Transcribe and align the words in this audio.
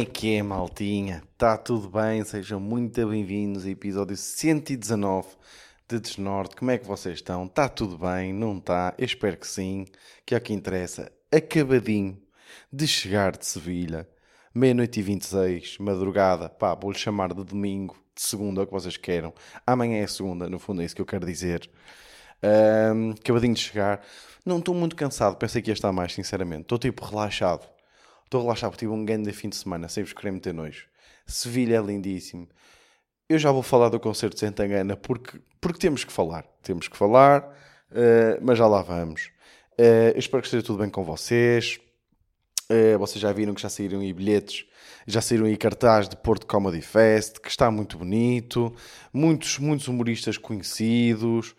É 0.00 0.04
que 0.06 0.34
é, 0.34 0.42
maltinha? 0.42 1.22
Está 1.30 1.58
tudo 1.58 1.90
bem? 1.90 2.24
Sejam 2.24 2.58
muito 2.58 3.06
bem-vindos 3.06 3.66
ao 3.66 3.70
episódio 3.70 4.16
119 4.16 5.28
de 5.86 6.00
Desnorte. 6.00 6.56
Como 6.56 6.70
é 6.70 6.78
que 6.78 6.86
vocês 6.86 7.16
estão? 7.16 7.44
Está 7.44 7.68
tudo 7.68 7.98
bem? 7.98 8.32
Não 8.32 8.56
está? 8.56 8.94
Eu 8.96 9.04
espero 9.04 9.36
que 9.36 9.46
sim, 9.46 9.84
que 10.24 10.34
é 10.34 10.38
o 10.38 10.40
que 10.40 10.54
interessa. 10.54 11.12
Acabadinho 11.30 12.16
de 12.72 12.86
chegar 12.86 13.36
de 13.36 13.44
Sevilha, 13.44 14.08
meia-noite 14.54 15.00
e 15.00 15.02
26, 15.02 15.76
madrugada, 15.76 16.48
pá, 16.48 16.74
vou-lhe 16.74 16.98
chamar 16.98 17.34
de 17.34 17.44
domingo, 17.44 17.94
de 18.16 18.22
segunda, 18.22 18.62
o 18.62 18.66
que 18.66 18.72
vocês 18.72 18.96
queiram. 18.96 19.34
Amanhã 19.66 20.02
é 20.02 20.06
segunda, 20.06 20.48
no 20.48 20.58
fundo 20.58 20.80
é 20.80 20.86
isso 20.86 20.96
que 20.96 21.02
eu 21.02 21.06
quero 21.06 21.26
dizer. 21.26 21.70
Um, 22.42 23.10
acabadinho 23.10 23.52
de 23.52 23.60
chegar. 23.60 24.00
Não 24.46 24.60
estou 24.60 24.74
muito 24.74 24.96
cansado, 24.96 25.36
pensei 25.36 25.60
que 25.60 25.68
ia 25.68 25.74
estar 25.74 25.92
mais, 25.92 26.14
sinceramente. 26.14 26.62
Estou 26.62 26.78
tipo 26.78 27.04
relaxado. 27.04 27.79
Estou 28.30 28.42
relaxado 28.42 28.70
porque 28.70 28.86
tive 28.86 28.92
um 28.92 29.04
grande 29.04 29.32
fim 29.32 29.48
de 29.48 29.56
semana, 29.56 29.88
sem 29.88 30.04
vos 30.04 30.12
querer 30.12 30.30
meter 30.30 30.54
nojo. 30.54 30.86
Sevilha 31.26 31.78
é 31.78 31.82
lindíssimo. 31.82 32.46
Eu 33.28 33.40
já 33.40 33.50
vou 33.50 33.60
falar 33.60 33.88
do 33.88 33.98
concerto 33.98 34.34
de 34.34 34.40
Santangana 34.40 34.96
porque, 34.96 35.40
porque 35.60 35.80
temos 35.80 36.04
que 36.04 36.12
falar. 36.12 36.44
Temos 36.62 36.86
que 36.86 36.96
falar, 36.96 37.42
uh, 37.90 38.38
mas 38.40 38.56
já 38.56 38.68
lá 38.68 38.82
vamos. 38.82 39.32
Uh, 39.72 40.14
eu 40.14 40.18
espero 40.20 40.40
que 40.40 40.46
esteja 40.46 40.62
tudo 40.62 40.78
bem 40.78 40.88
com 40.88 41.02
vocês. 41.02 41.80
Uh, 42.70 42.96
vocês 43.00 43.20
já 43.20 43.32
viram 43.32 43.52
que 43.52 43.62
já 43.62 43.68
saíram 43.68 43.98
aí 43.98 44.12
bilhetes, 44.12 44.64
já 45.08 45.20
saíram 45.20 45.46
aí 45.46 45.56
cartaz 45.56 46.08
de 46.08 46.14
Porto 46.16 46.46
Comedy 46.46 46.82
Fest, 46.82 47.40
que 47.40 47.48
está 47.48 47.68
muito 47.68 47.98
bonito, 47.98 48.72
muitos, 49.12 49.58
muitos 49.58 49.88
humoristas 49.88 50.38
conhecidos, 50.38 51.56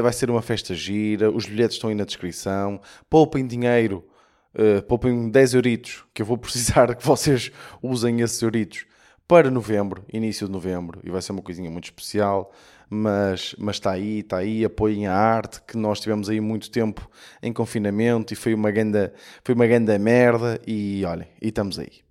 vai 0.00 0.12
ser 0.12 0.30
uma 0.30 0.42
festa 0.42 0.76
gira, 0.76 1.28
os 1.28 1.44
bilhetes 1.44 1.74
estão 1.74 1.90
aí 1.90 1.96
na 1.96 2.04
descrição, 2.04 2.80
poupem 3.10 3.44
dinheiro, 3.44 4.08
uh, 4.54 4.82
poupem 4.82 5.30
10 5.30 5.54
euritos, 5.54 6.04
que 6.12 6.22
eu 6.22 6.26
vou 6.26 6.36
precisar 6.38 6.94
que 6.94 7.04
vocês 7.04 7.50
usem 7.82 8.20
esses 8.20 8.40
euritos 8.42 8.86
para 9.26 9.50
novembro, 9.50 10.04
início 10.12 10.46
de 10.46 10.52
novembro, 10.52 11.00
e 11.04 11.10
vai 11.10 11.20
ser 11.20 11.32
uma 11.32 11.42
coisinha 11.42 11.70
muito 11.70 11.84
especial 11.84 12.50
mas, 12.90 13.54
mas 13.58 13.76
está 13.76 13.92
aí, 13.92 14.20
está 14.20 14.38
aí, 14.38 14.64
apoiem 14.64 15.06
a 15.06 15.14
arte, 15.14 15.60
que 15.62 15.76
nós 15.76 16.00
tivemos 16.00 16.28
aí 16.28 16.40
muito 16.40 16.70
tempo 16.70 17.08
em 17.42 17.52
confinamento 17.52 18.32
e 18.32 18.36
foi 18.36 18.54
uma 18.54 18.70
grande, 18.70 19.10
foi 19.44 19.54
uma 19.54 19.66
grande 19.66 19.96
merda 19.98 20.60
e 20.66 21.04
olhem, 21.04 21.28
e 21.40 21.48
estamos 21.48 21.78
aí. 21.78 22.07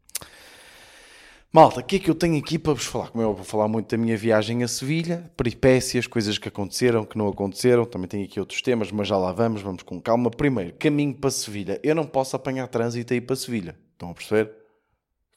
Malta, 1.58 1.80
o 1.80 1.84
que 1.84 1.96
é 1.96 2.00
que 2.00 2.08
eu 2.08 2.14
tenho 2.14 2.38
aqui 2.38 2.60
para 2.60 2.74
vos 2.74 2.86
falar? 2.86 3.10
Como 3.10 3.24
eu 3.24 3.34
vou 3.34 3.44
falar 3.44 3.68
muito 3.68 3.90
da 3.90 3.98
minha 3.98 4.16
viagem 4.16 4.64
a 4.64 4.68
Sevilha, 4.68 5.28
peripécias, 5.36 6.06
coisas 6.06 6.38
que 6.38 6.48
aconteceram, 6.48 7.04
que 7.04 7.18
não 7.18 7.28
aconteceram, 7.28 7.84
também 7.84 8.08
tenho 8.08 8.26
aqui 8.26 8.40
outros 8.40 8.62
temas, 8.62 8.92
mas 8.92 9.08
já 9.08 9.18
lá 9.18 9.32
vamos, 9.32 9.64
vamos 9.64 9.82
com 9.82 10.00
calma. 10.00 10.30
Primeiro, 10.30 10.76
caminho 10.76 11.16
para 11.16 11.32
Sevilha. 11.32 11.80
Eu 11.82 11.96
não 11.96 12.06
posso 12.06 12.36
apanhar 12.36 12.68
trânsito 12.68 13.12
aí 13.12 13.20
para 13.20 13.36
Sevilha. 13.36 13.76
Estão 13.94 14.12
a 14.12 14.14
perceber? 14.14 14.52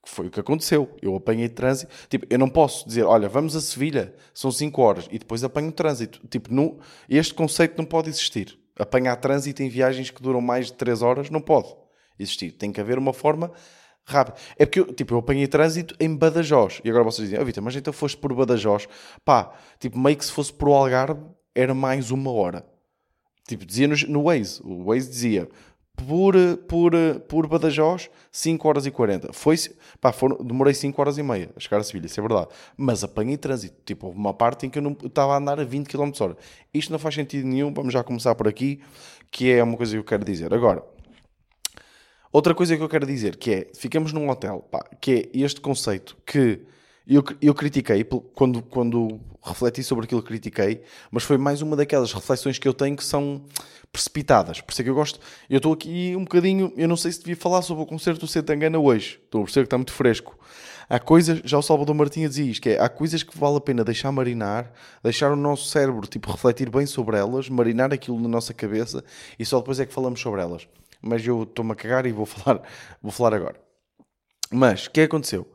Foi 0.04 0.26
o 0.26 0.30
que 0.30 0.38
aconteceu. 0.38 0.94
Eu 1.00 1.16
apanhei 1.16 1.48
trânsito. 1.48 1.90
Tipo, 2.10 2.26
eu 2.28 2.38
não 2.38 2.50
posso 2.50 2.86
dizer, 2.86 3.04
olha, 3.04 3.26
vamos 3.26 3.56
a 3.56 3.60
Sevilha, 3.62 4.14
são 4.34 4.52
5 4.52 4.82
horas, 4.82 5.08
e 5.10 5.18
depois 5.18 5.42
apanho 5.42 5.72
trânsito. 5.72 6.20
Tipo, 6.28 6.50
este 7.08 7.32
conceito 7.32 7.78
não 7.78 7.86
pode 7.86 8.10
existir. 8.10 8.58
Apanhar 8.78 9.16
trânsito 9.16 9.62
em 9.62 9.70
viagens 9.70 10.10
que 10.10 10.22
duram 10.22 10.42
mais 10.42 10.66
de 10.66 10.74
3 10.74 11.00
horas 11.00 11.30
não 11.30 11.40
pode 11.40 11.74
existir. 12.18 12.50
Tem 12.50 12.70
que 12.70 12.78
haver 12.78 12.98
uma 12.98 13.14
forma 13.14 13.50
rápida. 14.12 14.36
É 14.58 14.66
porque 14.66 14.80
eu, 14.80 14.92
tipo, 14.92 15.14
eu 15.14 15.18
apanhei 15.18 15.46
trânsito 15.46 15.94
em 16.00 16.14
Badajoz. 16.14 16.80
E 16.84 16.90
agora 16.90 17.04
vocês 17.04 17.28
dizem, 17.28 17.40
oh, 17.40 17.44
Vitor, 17.44 17.62
mas 17.62 17.76
então 17.76 17.92
foste 17.92 18.16
por 18.16 18.34
Badajoz. 18.34 18.88
Pá, 19.24 19.52
tipo, 19.78 19.98
meio 19.98 20.16
que 20.16 20.24
se 20.24 20.32
fosse 20.32 20.52
por 20.52 20.68
Algarve, 20.68 21.20
era 21.54 21.74
mais 21.74 22.10
uma 22.10 22.32
hora. 22.32 22.64
Tipo, 23.46 23.66
dizia 23.66 23.88
no, 23.88 23.96
no 24.08 24.24
Waze. 24.24 24.60
O 24.62 24.84
Waze 24.84 25.08
dizia, 25.08 25.48
por, 26.06 26.34
por, 26.68 26.92
por 27.28 27.46
Badajoz, 27.46 28.10
5 28.32 28.68
horas 28.68 28.86
e 28.86 28.90
40. 28.90 29.32
Foi, 29.32 29.56
pá, 30.00 30.12
foram, 30.12 30.36
demorei 30.44 30.72
5 30.72 31.00
horas 31.00 31.18
e 31.18 31.22
meia 31.22 31.50
a 31.54 31.60
chegar 31.60 31.78
a 31.78 31.82
Sevilha, 31.82 32.06
isso 32.06 32.18
é 32.18 32.22
verdade. 32.22 32.48
Mas 32.76 33.04
apanhei 33.04 33.36
trânsito. 33.36 33.76
Tipo, 33.84 34.06
houve 34.06 34.18
uma 34.18 34.32
parte 34.32 34.66
em 34.66 34.70
que 34.70 34.78
eu 34.78 34.82
não 34.82 34.96
estava 35.04 35.34
a 35.34 35.36
andar 35.36 35.60
a 35.60 35.64
20 35.64 35.88
km 35.88 36.08
h 36.08 36.36
Isto 36.72 36.92
não 36.92 36.98
faz 36.98 37.14
sentido 37.14 37.46
nenhum. 37.46 37.72
Vamos 37.72 37.92
já 37.92 38.02
começar 38.02 38.34
por 38.34 38.48
aqui, 38.48 38.80
que 39.30 39.50
é 39.50 39.62
uma 39.62 39.76
coisa 39.76 39.92
que 39.92 39.98
eu 39.98 40.04
quero 40.04 40.24
dizer. 40.24 40.52
Agora, 40.54 40.82
outra 42.32 42.54
coisa 42.54 42.76
que 42.76 42.82
eu 42.82 42.88
quero 42.88 43.06
dizer, 43.06 43.36
que 43.36 43.52
é, 43.52 43.66
ficamos 43.74 44.12
num 44.12 44.28
hotel, 44.28 44.66
pá, 44.70 44.84
que 45.00 45.30
é 45.34 45.38
este 45.38 45.60
conceito 45.60 46.16
que 46.26 46.60
eu, 47.06 47.24
eu 47.42 47.54
critiquei, 47.54 48.04
quando, 48.34 48.62
quando 48.62 49.20
refleti 49.42 49.82
sobre 49.82 50.04
aquilo, 50.04 50.22
critiquei, 50.22 50.82
mas 51.10 51.24
foi 51.24 51.38
mais 51.38 51.62
uma 51.62 51.74
daquelas 51.74 52.12
reflexões 52.12 52.58
que 52.58 52.68
eu 52.68 52.74
tenho 52.74 52.96
que 52.96 53.04
são 53.04 53.42
precipitadas. 53.90 54.60
Por 54.60 54.70
isso 54.70 54.80
é 54.80 54.84
que 54.84 54.90
eu 54.90 54.94
gosto. 54.94 55.18
Eu 55.48 55.56
estou 55.56 55.72
aqui 55.72 56.14
um 56.16 56.20
bocadinho. 56.20 56.72
Eu 56.76 56.86
não 56.86 56.96
sei 56.96 57.10
se 57.10 57.18
devia 57.18 57.36
falar 57.36 57.62
sobre 57.62 57.82
o 57.82 57.86
concerto 57.86 58.20
do 58.20 58.26
Setangana 58.26 58.78
hoje. 58.78 59.18
Estou 59.24 59.40
a 59.40 59.44
perceber 59.44 59.64
que 59.64 59.66
está 59.66 59.78
muito 59.78 59.92
fresco. 59.92 60.38
Há 60.88 60.98
coisas, 60.98 61.40
já 61.44 61.56
o 61.56 61.62
Salvador 61.62 61.94
Martinha 61.94 62.28
dizia 62.28 62.44
isto, 62.44 62.62
que 62.62 62.70
é, 62.70 62.80
há 62.80 62.88
coisas 62.88 63.22
que 63.22 63.36
vale 63.38 63.56
a 63.56 63.60
pena 63.60 63.84
deixar 63.84 64.10
marinar, 64.10 64.72
deixar 65.02 65.32
o 65.32 65.36
nosso 65.36 65.68
cérebro, 65.68 66.06
tipo, 66.06 66.30
refletir 66.30 66.68
bem 66.68 66.84
sobre 66.84 67.16
elas, 67.16 67.48
marinar 67.48 67.92
aquilo 67.92 68.20
na 68.20 68.28
nossa 68.28 68.52
cabeça 68.52 69.04
e 69.38 69.46
só 69.46 69.60
depois 69.60 69.78
é 69.78 69.86
que 69.86 69.92
falamos 69.92 70.20
sobre 70.20 70.40
elas. 70.40 70.66
Mas 71.00 71.26
eu 71.26 71.44
estou-me 71.44 71.72
a 71.72 71.74
cagar 71.74 72.06
e 72.06 72.12
vou 72.12 72.26
falar, 72.26 72.62
vou 73.02 73.12
falar 73.12 73.34
agora. 73.34 73.60
Mas, 74.50 74.86
o 74.86 74.90
que 74.90 75.02
aconteceu? 75.02 75.46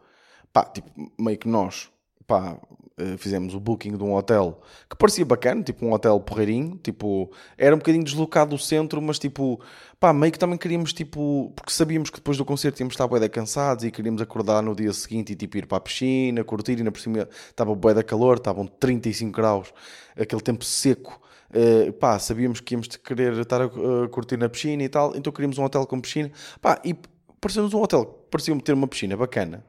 Pá, 0.53 0.63
tipo, 0.65 0.89
meio 1.19 1.37
que 1.37 1.47
nós, 1.47 1.89
pá, 2.25 2.57
eh, 2.97 3.17
fizemos 3.17 3.53
o 3.53 3.59
booking 3.59 3.97
de 3.97 4.03
um 4.05 4.13
hotel 4.13 4.61
que 4.89 4.95
parecia 4.95 5.25
bacana, 5.25 5.61
tipo 5.61 5.85
um 5.85 5.91
hotel 5.91 6.17
porreirinho, 6.21 6.79
tipo, 6.81 7.29
era 7.57 7.75
um 7.75 7.77
bocadinho 7.77 8.05
deslocado 8.05 8.51
do 8.51 8.57
centro, 8.57 9.01
mas 9.01 9.19
tipo, 9.19 9.59
pá, 9.99 10.13
meio 10.13 10.31
que 10.31 10.39
também 10.39 10.57
queríamos, 10.57 10.93
tipo, 10.93 11.51
porque 11.57 11.73
sabíamos 11.73 12.09
que 12.09 12.17
depois 12.17 12.37
do 12.37 12.45
concerto 12.45 12.81
íamos 12.81 12.93
estar 12.93 13.05
bué 13.05 13.27
cansados 13.27 13.83
e 13.83 13.91
queríamos 13.91 14.21
acordar 14.21 14.63
no 14.63 14.73
dia 14.73 14.93
seguinte 14.93 15.33
e 15.33 15.35
tipo 15.35 15.57
ir 15.57 15.67
para 15.67 15.77
a 15.77 15.81
piscina, 15.81 16.41
curtir, 16.45 16.79
e 16.79 16.83
na 16.83 16.91
por 16.91 17.01
cima 17.01 17.27
estava 17.49 17.75
bué 17.75 17.93
da 17.93 18.03
calor, 18.03 18.37
estavam 18.37 18.65
35 18.65 19.31
graus, 19.35 19.73
aquele 20.17 20.41
tempo 20.41 20.63
seco, 20.63 21.21
uh, 21.55 21.93
pá, 21.93 22.19
sabíamos 22.19 22.59
que 22.59 22.73
íamos 22.73 22.87
querer 22.87 23.33
estar 23.39 23.61
a, 23.61 23.65
a 23.65 24.07
curtir 24.09 24.37
na 24.37 24.49
piscina 24.49 24.83
e 24.83 24.89
tal, 24.89 25.15
então 25.15 25.31
queríamos 25.31 25.57
um 25.57 25.63
hotel 25.63 25.87
com 25.87 25.99
piscina, 25.99 26.31
pá, 26.61 26.79
e 26.83 26.95
pareceu-nos 27.39 27.73
um 27.73 27.81
hotel 27.81 28.05
que 28.05 28.29
parecia 28.29 28.55
ter 28.61 28.73
uma 28.73 28.87
piscina 28.87 29.15
bacana. 29.15 29.65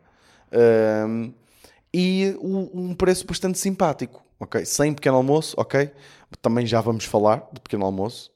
Uh, 0.48 1.32
e 1.92 2.36
um 2.42 2.94
preço 2.94 3.26
bastante 3.26 3.58
simpático, 3.58 4.22
ok? 4.38 4.64
Sem 4.66 4.92
pequeno 4.92 5.16
almoço, 5.16 5.54
ok? 5.58 5.90
Também 6.42 6.66
já 6.66 6.80
vamos 6.80 7.04
falar 7.04 7.48
de 7.52 7.60
pequeno 7.60 7.86
almoço, 7.86 8.30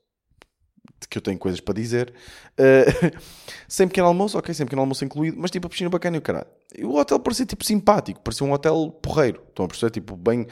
de 0.99 1.06
que 1.09 1.19
eu 1.19 1.22
tenho 1.22 1.39
coisas 1.39 1.60
para 1.60 1.75
dizer. 1.75 2.12
Uh, 2.53 3.21
sem 3.69 3.87
pequeno 3.87 4.06
almoço, 4.06 4.39
ok, 4.39 4.55
sem 4.55 4.65
pequeno 4.65 4.83
almoço 4.83 5.05
incluído, 5.05 5.37
mas 5.39 5.50
tipo 5.50 5.66
a 5.66 5.71
piscina 5.71 5.91
bacana 5.91 6.16
e 6.16 6.19
o 6.19 6.22
caralho. 6.22 6.47
E 6.77 6.84
o 6.84 6.94
hotel 6.94 7.21
parecia 7.21 7.44
tipo 7.44 7.65
simpático, 7.65 8.21
parecia 8.21 8.47
um 8.47 8.53
hotel 8.53 8.91
porreiro, 9.03 9.43
estão 9.49 9.65
a 9.65 9.69
perceber? 9.69 9.91
Tipo, 9.91 10.16
bem, 10.16 10.47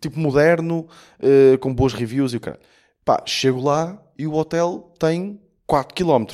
tipo 0.00 0.18
moderno, 0.18 0.86
uh, 1.20 1.58
com 1.58 1.74
boas 1.74 1.92
reviews 1.92 2.32
e 2.32 2.36
o 2.36 2.40
caralho. 2.40 2.62
Pá, 3.04 3.22
chego 3.24 3.60
lá 3.60 4.02
e 4.18 4.26
o 4.26 4.34
hotel 4.34 4.92
tem 4.98 5.40
4 5.66 5.94
km. 5.94 6.26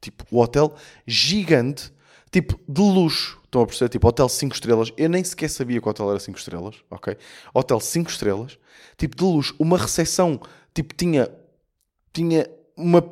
Tipo, 0.00 0.24
o 0.30 0.40
hotel 0.40 0.74
gigante, 1.06 1.92
tipo, 2.30 2.60
de 2.68 2.80
luxo. 2.80 3.40
Estão 3.44 3.62
a 3.62 3.66
perceber? 3.66 3.88
Tipo, 3.88 4.08
hotel 4.08 4.28
5 4.28 4.54
estrelas. 4.54 4.92
Eu 4.96 5.08
nem 5.08 5.24
sequer 5.24 5.48
sabia 5.48 5.80
que 5.80 5.86
o 5.86 5.90
hotel 5.90 6.10
era 6.10 6.20
5 6.20 6.38
estrelas, 6.38 6.76
ok? 6.90 7.16
Hotel 7.54 7.80
5 7.80 8.10
estrelas, 8.10 8.58
tipo 8.96 9.16
de 9.16 9.24
luxo. 9.24 9.54
Uma 9.58 9.78
recepção, 9.78 10.40
tipo, 10.74 10.94
tinha. 10.94 11.30
Tinha 12.12 12.48
uma. 12.76 13.02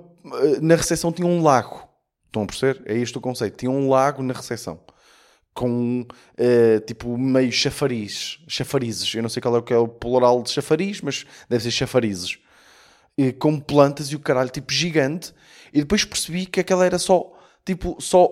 Na 0.60 0.76
recepção 0.76 1.12
tinha 1.12 1.26
um 1.26 1.42
lago. 1.42 1.88
Estão 2.26 2.42
a 2.42 2.46
perceber? 2.46 2.82
É 2.86 2.96
este 2.96 3.16
o 3.16 3.20
conceito. 3.20 3.56
Tinha 3.56 3.70
um 3.70 3.88
lago 3.88 4.22
na 4.22 4.34
recepção. 4.34 4.80
Com, 5.54 6.00
uh, 6.00 6.80
tipo, 6.84 7.16
meio 7.16 7.52
chafariz. 7.52 8.40
Chafarizes. 8.48 9.14
Eu 9.14 9.22
não 9.22 9.28
sei 9.28 9.40
qual 9.40 9.54
é 9.56 9.58
o 9.58 9.62
que 9.62 9.72
é 9.72 9.78
o 9.78 9.86
plural 9.86 10.42
de 10.42 10.50
chafariz, 10.50 11.00
mas 11.00 11.24
deve 11.48 11.62
ser 11.62 11.70
chafarizes. 11.70 12.38
E, 13.16 13.32
com 13.32 13.60
plantas 13.60 14.08
e 14.08 14.16
o 14.16 14.20
caralho, 14.20 14.50
tipo, 14.50 14.72
gigante. 14.72 15.32
E 15.72 15.80
depois 15.80 16.04
percebi 16.04 16.46
que 16.46 16.60
aquela 16.60 16.84
era 16.84 16.98
só, 16.98 17.32
tipo, 17.64 17.96
só 18.00 18.30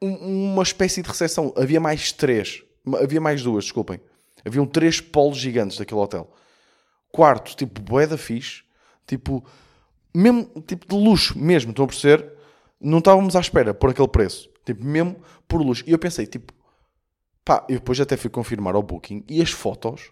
uma 0.00 0.62
espécie 0.62 1.02
de 1.02 1.08
recepção. 1.08 1.52
Havia 1.56 1.80
mais 1.80 2.12
três. 2.12 2.62
Havia 3.00 3.20
mais 3.20 3.42
duas, 3.42 3.64
desculpem. 3.64 4.00
Haviam 4.44 4.66
três 4.66 5.00
polos 5.00 5.38
gigantes 5.38 5.76
daquele 5.76 6.00
hotel. 6.00 6.30
Quarto, 7.10 7.56
tipo, 7.56 7.80
boeda 7.80 8.16
fixe. 8.16 8.62
Tipo, 9.06 9.44
mesmo, 10.14 10.44
tipo, 10.66 10.86
de 10.86 10.94
luxo 10.94 11.38
mesmo, 11.38 11.70
estão 11.70 11.84
a 11.84 11.88
perceber? 11.88 12.32
Não 12.80 12.98
estávamos 12.98 13.34
à 13.36 13.40
espera 13.40 13.74
por 13.74 13.90
aquele 13.90 14.08
preço. 14.08 14.48
Tipo, 14.66 14.84
mesmo 14.84 15.16
por 15.48 15.62
luxo. 15.62 15.84
E 15.86 15.92
eu 15.92 15.98
pensei, 15.98 16.26
tipo, 16.26 16.52
pá, 17.44 17.64
eu 17.68 17.76
depois 17.76 17.98
até 18.00 18.16
fui 18.16 18.28
confirmar 18.28 18.74
ao 18.74 18.82
Booking 18.82 19.24
e 19.28 19.40
as 19.40 19.52
fotos, 19.52 20.10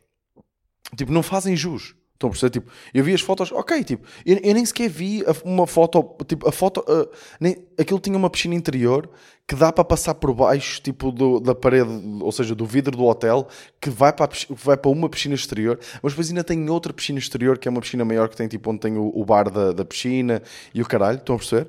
tipo, 0.96 1.12
não 1.12 1.22
fazem 1.22 1.56
jus. 1.56 1.94
Estão 2.14 2.28
a 2.28 2.30
perceber? 2.30 2.50
Tipo, 2.52 2.70
eu 2.94 3.02
vi 3.02 3.12
as 3.12 3.20
fotos, 3.20 3.50
ok, 3.50 3.82
tipo, 3.82 4.06
eu, 4.24 4.38
eu 4.42 4.54
nem 4.54 4.64
sequer 4.64 4.88
vi 4.88 5.24
uma 5.44 5.66
foto, 5.66 6.16
tipo, 6.28 6.48
a 6.48 6.52
foto, 6.52 6.80
uh, 6.88 7.10
nem, 7.40 7.66
aquilo 7.76 7.98
tinha 7.98 8.16
uma 8.16 8.30
piscina 8.30 8.54
interior 8.54 9.10
que 9.48 9.56
dá 9.56 9.72
para 9.72 9.84
passar 9.84 10.14
por 10.14 10.32
baixo, 10.32 10.80
tipo, 10.80 11.10
do, 11.10 11.40
da 11.40 11.56
parede, 11.56 11.90
ou 12.20 12.30
seja, 12.30 12.54
do 12.54 12.64
vidro 12.64 12.96
do 12.96 13.04
hotel, 13.04 13.48
que 13.80 13.90
vai 13.90 14.12
para, 14.12 14.30
vai 14.50 14.76
para 14.76 14.90
uma 14.92 15.08
piscina 15.08 15.34
exterior, 15.34 15.78
mas 16.00 16.12
depois 16.12 16.28
ainda 16.28 16.44
tem 16.44 16.70
outra 16.70 16.92
piscina 16.92 17.18
exterior, 17.18 17.58
que 17.58 17.66
é 17.66 17.70
uma 17.70 17.80
piscina 17.80 18.04
maior, 18.04 18.28
que 18.28 18.36
tem, 18.36 18.46
tipo, 18.46 18.70
onde 18.70 18.78
tem 18.78 18.96
o, 18.96 19.10
o 19.12 19.24
bar 19.24 19.50
da, 19.50 19.72
da 19.72 19.84
piscina 19.84 20.40
e 20.72 20.80
o 20.80 20.86
caralho, 20.86 21.18
estão 21.18 21.34
a 21.34 21.38
perceber? 21.38 21.68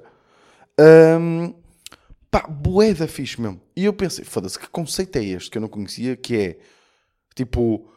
Um, 0.79 1.53
Pá, 2.35 2.45
bué 2.49 2.93
da 2.93 3.07
fixe 3.07 3.39
mesmo. 3.39 3.61
E 3.73 3.85
eu 3.85 3.93
pensei, 3.93 4.25
foda-se, 4.25 4.59
que 4.59 4.67
conceito 4.67 5.15
é 5.15 5.23
este 5.23 5.49
que 5.49 5.57
eu 5.57 5.61
não 5.61 5.69
conhecia, 5.69 6.17
que 6.17 6.35
é, 6.35 6.57
tipo, 7.33 7.87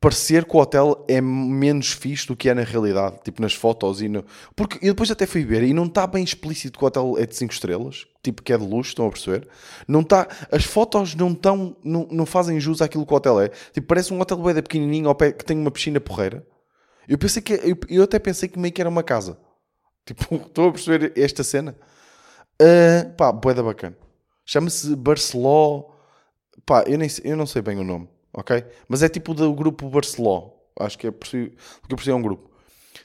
parecer 0.00 0.44
que 0.44 0.56
o 0.56 0.58
hotel 0.58 1.04
é 1.06 1.20
menos 1.20 1.92
fixe 1.92 2.26
do 2.26 2.34
que 2.34 2.48
é 2.48 2.54
na 2.54 2.64
realidade, 2.64 3.20
tipo 3.22 3.40
nas 3.40 3.54
fotos 3.54 4.02
e 4.02 4.08
no... 4.08 4.24
Porque 4.56 4.84
eu 4.84 4.92
depois 4.92 5.08
até 5.08 5.24
fui 5.24 5.44
ver 5.44 5.62
e 5.62 5.72
não 5.72 5.84
está 5.84 6.04
bem 6.04 6.24
explícito 6.24 6.76
que 6.76 6.84
o 6.84 6.88
hotel 6.88 7.14
é 7.16 7.26
de 7.26 7.36
5 7.36 7.52
estrelas, 7.52 8.08
tipo 8.24 8.42
que 8.42 8.52
é 8.52 8.58
de 8.58 8.64
luxo, 8.64 8.88
estão 8.88 9.06
a 9.06 9.10
perceber? 9.10 9.46
Não 9.86 10.00
está... 10.00 10.26
As 10.50 10.64
fotos 10.64 11.14
não 11.14 11.30
estão... 11.30 11.76
Não, 11.84 12.08
não 12.10 12.26
fazem 12.26 12.58
jus 12.58 12.82
àquilo 12.82 13.06
que 13.06 13.12
o 13.12 13.16
hotel 13.16 13.40
é. 13.40 13.50
Tipo, 13.72 13.86
parece 13.86 14.12
um 14.12 14.20
hotel 14.20 14.38
bué 14.38 14.60
pequenininho 14.60 15.08
ao 15.08 15.14
pé 15.14 15.30
que 15.30 15.44
tem 15.44 15.56
uma 15.56 15.70
piscina 15.70 16.00
porreira. 16.00 16.44
Eu 17.08 17.16
pensei 17.16 17.40
que... 17.40 17.52
Eu, 17.52 17.78
eu 17.88 18.02
até 18.02 18.18
pensei 18.18 18.48
que 18.48 18.58
meio 18.58 18.74
que 18.74 18.80
era 18.80 18.90
uma 18.90 19.04
casa. 19.04 19.38
Tipo, 20.04 20.34
estão 20.44 20.66
a 20.66 20.72
perceber 20.72 21.12
esta 21.16 21.44
cena? 21.44 21.76
Uh, 22.60 23.10
pá, 23.16 23.32
boeda 23.32 23.62
bacana. 23.62 23.96
Chama-se 24.44 24.94
Barceló. 24.96 25.90
Pá, 26.64 26.84
eu, 26.86 26.98
nem, 26.98 27.08
eu 27.24 27.36
não 27.36 27.46
sei 27.46 27.62
bem 27.62 27.78
o 27.78 27.84
nome, 27.84 28.08
ok? 28.32 28.64
Mas 28.88 29.02
é 29.02 29.08
tipo 29.08 29.34
do 29.34 29.52
grupo 29.54 29.88
Barceló. 29.88 30.50
Acho 30.78 30.98
que 30.98 31.06
é 31.06 31.10
por 31.10 31.26
si, 31.26 31.52
que 31.88 31.94
por 31.94 32.02
si 32.02 32.10
é 32.10 32.14
um 32.14 32.22
grupo. 32.22 32.50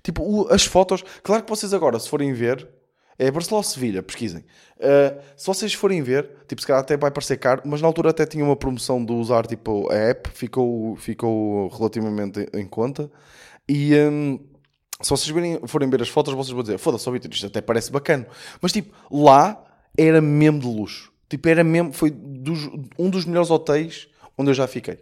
Tipo, 0.04 0.24
o, 0.24 0.48
as 0.54 0.66
fotos. 0.66 1.04
Claro 1.24 1.44
que 1.44 1.50
vocês 1.50 1.74
agora, 1.74 2.00
se 2.00 2.10
forem 2.10 2.34
ver, 2.34 2.68
é 3.18 3.30
Barcelona-Sevilha, 3.30 4.01
pesquisem. 4.01 4.44
Uh, 4.78 5.22
se 5.36 5.46
vocês 5.46 5.74
forem 5.74 6.02
ver, 6.02 6.30
tipo, 6.48 6.62
se 6.62 6.68
calhar 6.68 6.81
até 6.81 6.95
vai 6.95 7.12
parecer 7.12 7.38
caro, 7.38 7.62
mas 7.66 7.81
na 7.81 7.88
altura 7.88 8.12
até 8.12 8.25
tinha 8.25 8.44
uma 8.44 8.56
promoção 8.56 9.04
de 9.04 9.12
usar 9.12 9.45
tipo, 9.45 9.92
a 9.92 9.95
app, 9.95 10.30
ficou, 10.30 10.95
ficou 10.95 11.68
relativamente 11.69 12.48
em 12.54 12.66
conta. 12.66 13.12
E 13.68 13.94
um, 13.95 14.40
se 15.01 15.10
vocês 15.10 15.30
virem, 15.30 15.60
forem 15.66 15.90
ver 15.90 16.01
as 16.01 16.10
fotos, 16.10 16.34
vocês 16.34 16.54
vão 16.54 16.62
dizer: 16.62 16.78
foda-se, 16.78 17.07
oh, 17.07 17.12
Vitor, 17.12 17.31
isto 17.31 17.48
até 17.48 17.62
parece 17.62 17.92
bacana. 17.92 18.28
Mas 18.62 18.72
tipo, 18.72 18.94
lá 19.10 19.63
era 19.98 20.22
mesmo 20.22 20.60
de 20.60 20.68
luxo. 20.68 21.12
Tipo, 21.30 21.48
era 21.48 21.63
mesmo, 21.63 21.94
foi 21.94 22.10
dos, 22.10 22.69
um 22.98 23.10
dos 23.10 23.25
melhores 23.25 23.51
hotéis 23.51 24.07
onde 24.38 24.50
eu 24.50 24.54
já 24.54 24.68
fiquei. 24.68 24.98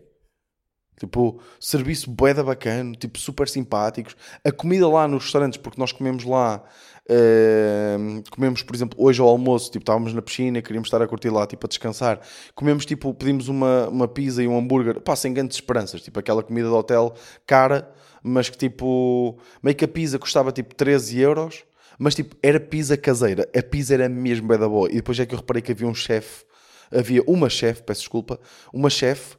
Tipo, 1.00 1.40
serviço 1.60 2.10
boeda 2.10 2.44
bacana, 2.44 2.94
tipo, 2.94 3.20
super 3.20 3.48
simpáticos. 3.48 4.16
A 4.44 4.52
comida 4.52 4.90
lá 4.90 5.08
nos 5.08 5.26
restaurantes, 5.26 5.58
porque 5.58 5.80
nós 5.80 5.92
comemos 5.92 6.24
lá, 6.24 6.64
uh, 7.08 8.24
comemos, 8.32 8.64
por 8.64 8.76
exemplo, 8.76 8.98
hoje 9.00 9.22
ao 9.22 9.28
almoço, 9.28 9.72
tipo, 9.72 9.84
estávamos 9.84 10.12
na 10.12 10.24
piscina, 10.24 10.60
queríamos 10.60 10.88
estar 10.88 11.00
a 11.00 11.08
curtir 11.08 11.30
lá, 11.30 11.46
tipo, 11.46 11.68
a 11.68 11.70
descansar. 11.70 12.20
Comemos, 12.56 12.84
tipo, 12.84 13.14
pedimos 13.14 13.48
uma, 13.48 13.88
uma 13.90 14.08
pizza 14.08 14.42
e 14.42 14.48
um 14.48 14.58
hambúrguer, 14.58 15.00
pá, 15.00 15.16
sem 15.16 15.32
grandes 15.32 15.58
esperanças. 15.58 16.02
Tipo, 16.02 16.20
aquela 16.20 16.42
comida 16.42 16.68
de 16.68 16.74
hotel 16.74 17.14
cara, 17.46 17.94
mas 18.24 18.50
que 18.50 18.58
tipo, 18.58 19.38
meio 19.62 19.76
que 19.76 19.86
a 19.86 19.88
pizza 19.88 20.20
custava 20.20 20.52
tipo 20.52 20.76
13 20.76 21.20
euros, 21.20 21.64
mas 21.98 22.16
tipo, 22.16 22.36
era 22.42 22.60
pizza 22.60 22.96
caseira. 22.96 23.48
A 23.56 23.64
pizza 23.64 23.94
era 23.94 24.08
mesmo 24.08 24.48
bem 24.48 24.58
da 24.58 24.68
boa. 24.68 24.90
E 24.90 24.96
depois 24.96 25.20
é 25.20 25.26
que 25.26 25.34
eu 25.34 25.40
reparei 25.40 25.62
que 25.62 25.72
havia 25.72 25.88
um 25.88 25.96
chefe, 25.96 26.46
havia 26.92 27.24
uma 27.28 27.50
chefe, 27.50 27.84
peço 27.84 28.02
desculpa, 28.02 28.40
uma 28.74 28.90
chefe, 28.90 29.36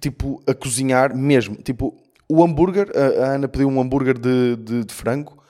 tipo, 0.00 0.42
a 0.46 0.54
cozinhar 0.54 1.16
mesmo. 1.16 1.56
Tipo, 1.56 1.96
o 2.28 2.42
hambúrguer, 2.42 2.90
a, 2.94 3.34
Ana 3.34 3.48
pediu 3.48 3.68
um 3.68 3.80
hambúrguer 3.80 4.18
de, 4.18 4.56
de, 4.56 4.84
de 4.84 4.94
frango 4.94 5.42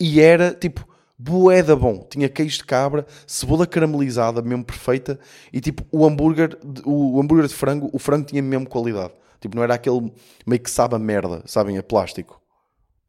e 0.00 0.20
era 0.20 0.52
tipo, 0.52 0.86
boeda 1.18 1.74
bom. 1.74 2.06
Tinha 2.08 2.28
queijo 2.28 2.58
de 2.58 2.64
cabra, 2.64 3.06
cebola 3.26 3.66
caramelizada, 3.66 4.40
mesmo 4.42 4.64
perfeita, 4.64 5.18
e 5.52 5.60
tipo, 5.60 5.84
o 5.90 6.06
hambúrguer, 6.06 6.56
o 6.84 7.20
hambúrguer 7.20 7.48
de 7.48 7.54
frango, 7.54 7.90
o 7.92 7.98
frango 7.98 8.26
tinha 8.26 8.42
mesmo 8.42 8.68
qualidade. 8.68 9.12
Tipo, 9.40 9.56
não 9.56 9.62
era 9.62 9.74
aquele 9.74 10.12
meio 10.46 10.62
que 10.62 10.70
sabe 10.70 10.94
a 10.94 10.98
merda, 10.98 11.42
sabem? 11.46 11.78
A 11.78 11.82
plástico. 11.82 12.40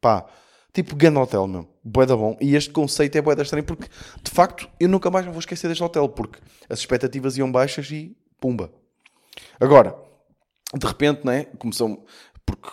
Pá, 0.00 0.26
tipo 0.72 0.96
Gun 0.96 1.20
Hotel 1.20 1.46
mesmo. 1.46 1.68
Boeda 1.82 2.16
bom. 2.16 2.36
E 2.40 2.54
este 2.54 2.70
conceito 2.70 3.16
é 3.16 3.22
boeda 3.22 3.42
estranho 3.42 3.64
porque, 3.64 3.88
de 4.22 4.30
facto, 4.30 4.68
eu 4.78 4.88
nunca 4.88 5.10
mais 5.10 5.26
me 5.26 5.32
vou 5.32 5.40
esquecer 5.40 5.68
deste 5.68 5.82
hotel 5.82 6.08
porque 6.08 6.38
as 6.68 6.78
expectativas 6.78 7.36
iam 7.36 7.50
baixas 7.50 7.90
e 7.90 8.16
pumba. 8.40 8.72
Agora, 9.58 9.96
de 10.74 10.86
repente, 10.86 11.24
né? 11.24 11.44
Começou. 11.58 12.04
Porque 12.46 12.70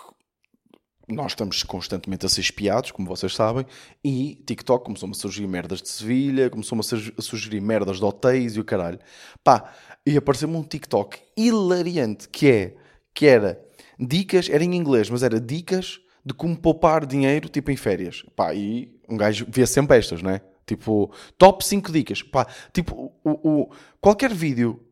nós 1.08 1.32
estamos 1.32 1.62
constantemente 1.62 2.26
a 2.26 2.28
ser 2.28 2.42
espiados, 2.42 2.90
como 2.90 3.08
vocês 3.08 3.34
sabem, 3.34 3.64
e 4.04 4.42
TikTok 4.46 4.84
começou-me 4.84 5.14
a 5.14 5.18
surgir 5.18 5.46
merdas 5.46 5.80
de 5.80 5.88
Sevilha, 5.88 6.50
começou-me 6.50 6.82
a 6.82 7.22
sugerir 7.22 7.60
merdas 7.60 7.96
de 7.96 8.04
hotéis 8.04 8.56
e 8.56 8.60
o 8.60 8.64
caralho. 8.64 8.98
Pá, 9.42 9.72
e 10.04 10.16
apareceu-me 10.16 10.56
um 10.56 10.62
TikTok 10.62 11.18
hilariante 11.36 12.28
que 12.28 12.50
é 12.50 12.76
que 13.14 13.26
era 13.26 13.60
dicas, 13.98 14.48
era 14.48 14.62
em 14.62 14.74
inglês, 14.74 15.10
mas 15.10 15.22
era 15.22 15.40
dicas 15.40 16.00
de 16.24 16.34
como 16.34 16.56
poupar 16.56 17.06
dinheiro, 17.06 17.48
tipo 17.48 17.70
em 17.70 17.76
férias. 17.76 18.24
Pá, 18.36 18.54
e 18.54 18.94
um 19.08 19.16
gajo 19.16 19.46
via 19.48 19.66
sempre 19.66 19.96
estas, 19.96 20.22
não 20.22 20.30
é? 20.30 20.40
Tipo, 20.66 21.10
top 21.38 21.64
5 21.64 21.90
dicas. 21.90 22.22
Pá, 22.22 22.46
tipo, 22.72 23.12
o, 23.24 23.30
o, 23.30 23.70
qualquer 24.00 24.32
vídeo 24.32 24.84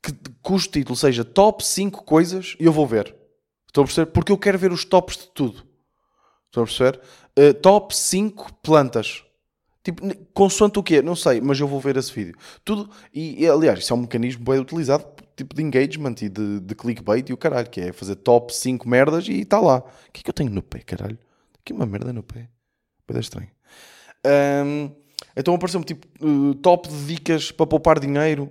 que, 0.00 0.12
cujo 0.40 0.68
título 0.68 0.96
seja 0.96 1.24
top 1.24 1.64
5 1.64 2.04
coisas, 2.04 2.54
eu 2.60 2.72
vou 2.72 2.86
ver. 2.86 3.14
Estou 3.66 3.82
a 3.82 3.86
perceber? 3.86 4.12
Porque 4.12 4.30
eu 4.30 4.38
quero 4.38 4.58
ver 4.58 4.70
os 4.70 4.84
tops 4.84 5.16
de 5.16 5.28
tudo. 5.30 5.66
Estou 6.46 6.62
a 6.62 6.66
perceber? 6.66 7.00
Uh, 7.36 7.52
top 7.54 7.94
5 7.94 8.54
plantas. 8.62 9.24
Tipo, 9.82 10.02
consoante 10.32 10.78
o 10.78 10.82
quê? 10.82 11.02
Não 11.02 11.14
sei, 11.14 11.40
mas 11.40 11.58
eu 11.58 11.66
vou 11.66 11.80
ver 11.80 11.96
esse 11.96 12.12
vídeo. 12.12 12.36
Tudo, 12.64 12.88
e 13.12 13.46
aliás, 13.46 13.80
isso 13.80 13.92
é 13.92 13.96
um 13.96 14.00
mecanismo 14.00 14.44
bem 14.44 14.58
utilizado 14.58 15.04
tipo 15.36 15.54
de 15.54 15.62
engagement 15.62 16.14
e 16.22 16.28
de, 16.28 16.60
de 16.60 16.74
clickbait 16.74 17.28
e 17.28 17.32
o 17.32 17.36
caralho, 17.36 17.68
que 17.68 17.80
é 17.80 17.92
fazer 17.92 18.16
top 18.16 18.54
5 18.54 18.88
merdas 18.88 19.28
e 19.28 19.42
está 19.42 19.60
lá. 19.60 19.78
O 19.78 20.12
que 20.12 20.20
é 20.20 20.22
que 20.24 20.30
eu 20.30 20.34
tenho 20.34 20.50
no 20.50 20.62
pé, 20.62 20.80
caralho? 20.80 21.18
Aqui 21.60 21.72
uma 21.72 21.86
merda 21.86 22.12
no 22.12 22.22
pé. 22.22 22.48
Coisa 23.06 23.20
estranha. 23.20 23.50
Um, 24.64 24.90
então 25.36 25.54
apareceu-me 25.54 25.84
tipo 25.84 26.06
uh, 26.24 26.54
top 26.56 26.88
de 26.88 27.06
dicas 27.06 27.52
para 27.52 27.66
poupar 27.66 28.00
dinheiro 28.00 28.50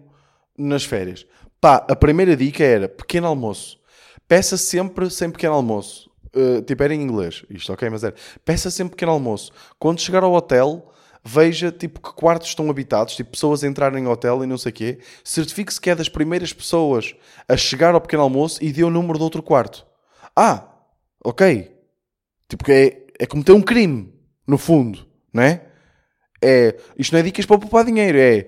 nas 0.57 0.85
férias. 0.85 1.25
Pá, 1.59 1.85
a 1.89 1.95
primeira 1.95 2.37
dica 2.37 2.63
era 2.63 2.87
pequeno 2.87 3.27
almoço. 3.27 3.79
Peça 4.27 4.55
sempre 4.55 5.09
sem 5.09 5.31
pequeno 5.31 5.55
almoço. 5.55 6.09
Uh, 6.35 6.61
tipo, 6.61 6.83
era 6.83 6.93
em 6.93 7.01
inglês, 7.01 7.43
isto 7.49 7.71
ok, 7.71 7.89
mas 7.89 8.03
era. 8.03 8.13
Peça 8.43 8.69
sempre 8.69 8.91
pequeno 8.91 9.11
almoço. 9.11 9.51
Quando 9.79 9.99
chegar 9.99 10.23
ao 10.23 10.33
hotel, 10.33 10.91
veja 11.25 11.71
tipo 11.71 11.99
que 11.99 12.13
quartos 12.13 12.49
estão 12.49 12.69
habitados, 12.69 13.15
tipo 13.15 13.31
pessoas 13.31 13.63
a 13.63 13.67
entrarem 13.67 14.03
em 14.03 14.07
hotel 14.07 14.43
e 14.43 14.47
não 14.47 14.57
sei 14.57 14.71
o 14.71 14.73
quê, 14.73 14.99
certifique-se 15.23 15.81
que 15.81 15.89
é 15.89 15.95
das 15.95 16.07
primeiras 16.07 16.53
pessoas 16.53 17.15
a 17.49 17.57
chegar 17.57 17.95
ao 17.95 18.01
pequeno 18.01 18.21
almoço 18.21 18.63
e 18.63 18.71
dê 18.71 18.83
o 18.83 18.91
número 18.91 19.17
do 19.17 19.23
outro 19.23 19.41
quarto. 19.41 19.85
Ah, 20.35 20.67
ok. 21.23 21.75
Tipo 22.47 22.71
é, 22.71 23.05
é 23.17 23.25
cometer 23.25 23.53
um 23.53 23.61
crime, 23.61 24.13
no 24.47 24.57
fundo, 24.57 25.07
não 25.33 25.41
é? 25.41 25.65
é 26.43 26.77
isto 26.97 27.11
não 27.11 27.19
é 27.19 27.23
dicas 27.23 27.45
para 27.45 27.57
poupar 27.57 27.83
dinheiro, 27.83 28.19
é, 28.19 28.47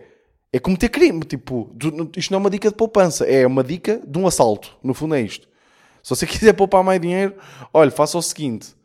é 0.53 0.59
cometer 0.59 0.89
crime. 0.89 1.21
Tipo, 1.21 1.75
isto 2.15 2.31
não 2.31 2.37
é 2.37 2.41
uma 2.41 2.49
dica 2.49 2.69
de 2.69 2.75
poupança, 2.75 3.25
é 3.25 3.45
uma 3.45 3.63
dica 3.63 4.01
de 4.05 4.17
um 4.19 4.27
assalto. 4.27 4.77
No 4.83 4.93
fundo 4.93 5.15
é 5.15 5.21
isto. 5.21 5.47
Se 6.03 6.09
você 6.15 6.25
quiser 6.27 6.53
poupar 6.53 6.83
mais 6.83 7.01
dinheiro, 7.01 7.35
olha, 7.73 7.89
faça 7.89 8.17
o 8.17 8.21
seguinte: 8.21 8.75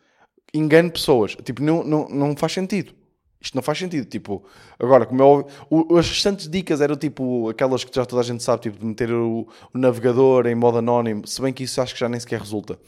engane 0.55 0.91
pessoas. 0.91 1.37
Tipo, 1.45 1.63
não, 1.63 1.85
não, 1.85 2.09
não 2.09 2.37
faz 2.37 2.53
sentido. 2.53 2.95
Isto 3.43 3.57
não 3.57 3.63
faz 3.63 3.79
sentido. 3.79 4.07
Tipo, 4.07 4.45
agora, 4.79 5.05
como 5.05 5.21
eu, 5.21 5.47
o, 5.69 5.97
as 5.99 6.09
restantes 6.09 6.49
dicas 6.49 6.81
eram 6.81 6.97
tipo 6.97 7.49
aquelas 7.49 7.83
que 7.83 7.95
já 7.95 8.07
toda 8.07 8.23
a 8.23 8.25
gente 8.25 8.43
sabe, 8.43 8.63
tipo 8.63 8.79
de 8.79 8.87
meter 8.87 9.11
o, 9.11 9.49
o, 9.75 9.79
navegador 9.79 10.47
em 10.47 10.55
modo 10.55 10.79
anónimo, 10.79 11.27
se 11.27 11.43
bem 11.43 11.53
que 11.53 11.65
isso 11.65 11.81
acho 11.81 11.93
que 11.93 12.01
já 12.01 12.09
nem 12.09 12.21
sequer 12.21 12.39
resulta. 12.39 12.79